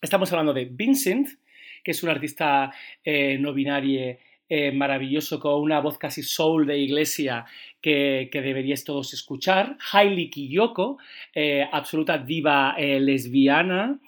[0.00, 1.28] Estamos hablando de Vincent,
[1.84, 2.72] que es un artista
[3.04, 4.16] eh, no binario
[4.54, 7.46] eh, maravilloso con una voz casi soul de iglesia
[7.80, 9.78] que, deberíais todos escuchar.
[9.92, 10.98] Hailey Kiyoko,
[11.34, 13.98] eh, absoluta diva eh, lesbiana.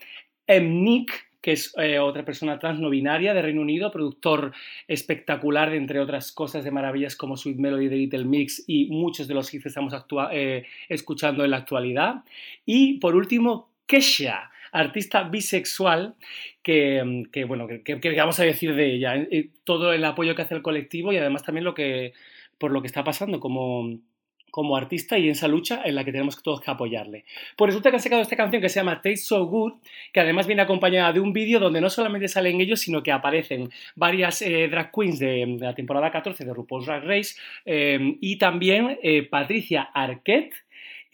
[0.46, 4.52] Em Nick, que es eh, otra persona trans no binaria de Reino Unido, productor
[4.86, 9.32] espectacular, entre otras cosas de maravillas como Sweet Melody de Little Mix y muchos de
[9.32, 9.94] los hits que estamos
[10.90, 12.22] escuchando en la actualidad.
[12.66, 16.16] Y por último, Kesha, artista bisexual
[16.62, 20.42] que, mm, bueno, que, vamos a decir de ella, eh, eh, todo el apoyo que
[20.42, 22.12] hace el colectivo y además también lo que,
[22.58, 24.00] por lo que está pasando como,
[24.50, 27.24] como artista y en esa lucha en la que tenemos todos que apoyarle.
[27.56, 29.74] Pues resulta que han sacado esta canción que se llama Taste So Good,
[30.12, 33.70] que además viene acompañada de un vídeo donde no solamente salen ellos, sino que aparecen
[33.94, 38.98] varias eh, drag queens de, la temporada 14 de RuPaul's Drag Race y también
[39.30, 40.63] Patricia Arquette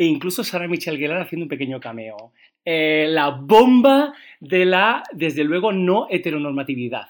[0.00, 2.32] e incluso Sarah Michelle Gellar haciendo un pequeño cameo.
[2.64, 7.08] Eh, la bomba de la, desde luego, no heteronormatividad.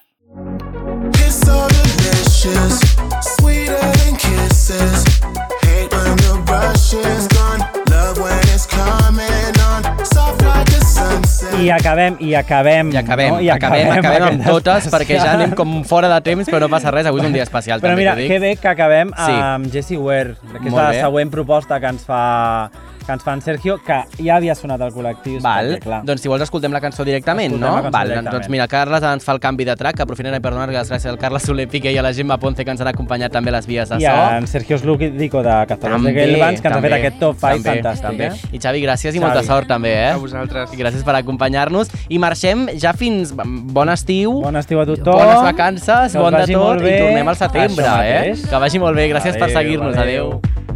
[11.61, 12.91] I acabem, i acabem.
[12.93, 13.41] I acabem, no?
[13.41, 15.35] I acabem, acabem amb aquest totes, perquè ja especial.
[15.41, 17.93] anem com fora de temps, però no passa res, avui és un dia especial, Però
[17.93, 19.33] també mira, que bé que acabem Sí.
[19.33, 21.01] amb Jessie Ware, que és Molt la bé.
[21.01, 22.71] següent proposta que ens fa
[23.11, 25.41] que ens fa en Sergio, que ja havia sonat al col·lectiu.
[25.43, 27.83] Val, perquè, clar, doncs si vols escoltem la cançó directament, Escoltem no?
[27.83, 28.35] cançó Val, directament.
[28.37, 31.07] doncs mira, Carles ens fa el canvi de track, que aprofitarem per donar les gràcies
[31.11, 33.57] al Carles Soler Piqué i a la Gemma Ponce que ens han acompanyat també a
[33.59, 34.15] les vies de I so.
[34.37, 37.71] en Sergio Slúdico de Cazadors de Gelbans, que ens ha fet aquest top 5 també,
[37.83, 38.07] fantàstic.
[38.07, 38.27] També.
[38.31, 38.55] Eh?
[38.55, 39.25] I Xavi, gràcies i Xavi.
[39.27, 40.13] molta sort també, eh?
[40.13, 40.73] A vosaltres.
[40.73, 41.91] I gràcies per acompanyar-nos.
[42.09, 43.35] I marxem ja fins...
[43.35, 44.41] Bon estiu.
[44.43, 45.19] Bon estiu a tothom.
[45.19, 48.35] Bones vacances, Que bon de tot i tornem al setembre, eh?
[48.49, 49.09] Que vagi molt bé.
[49.11, 49.97] Gràcies per Adéu, seguir-nos.
[49.97, 50.33] adéu.
[50.39, 50.70] Adéu.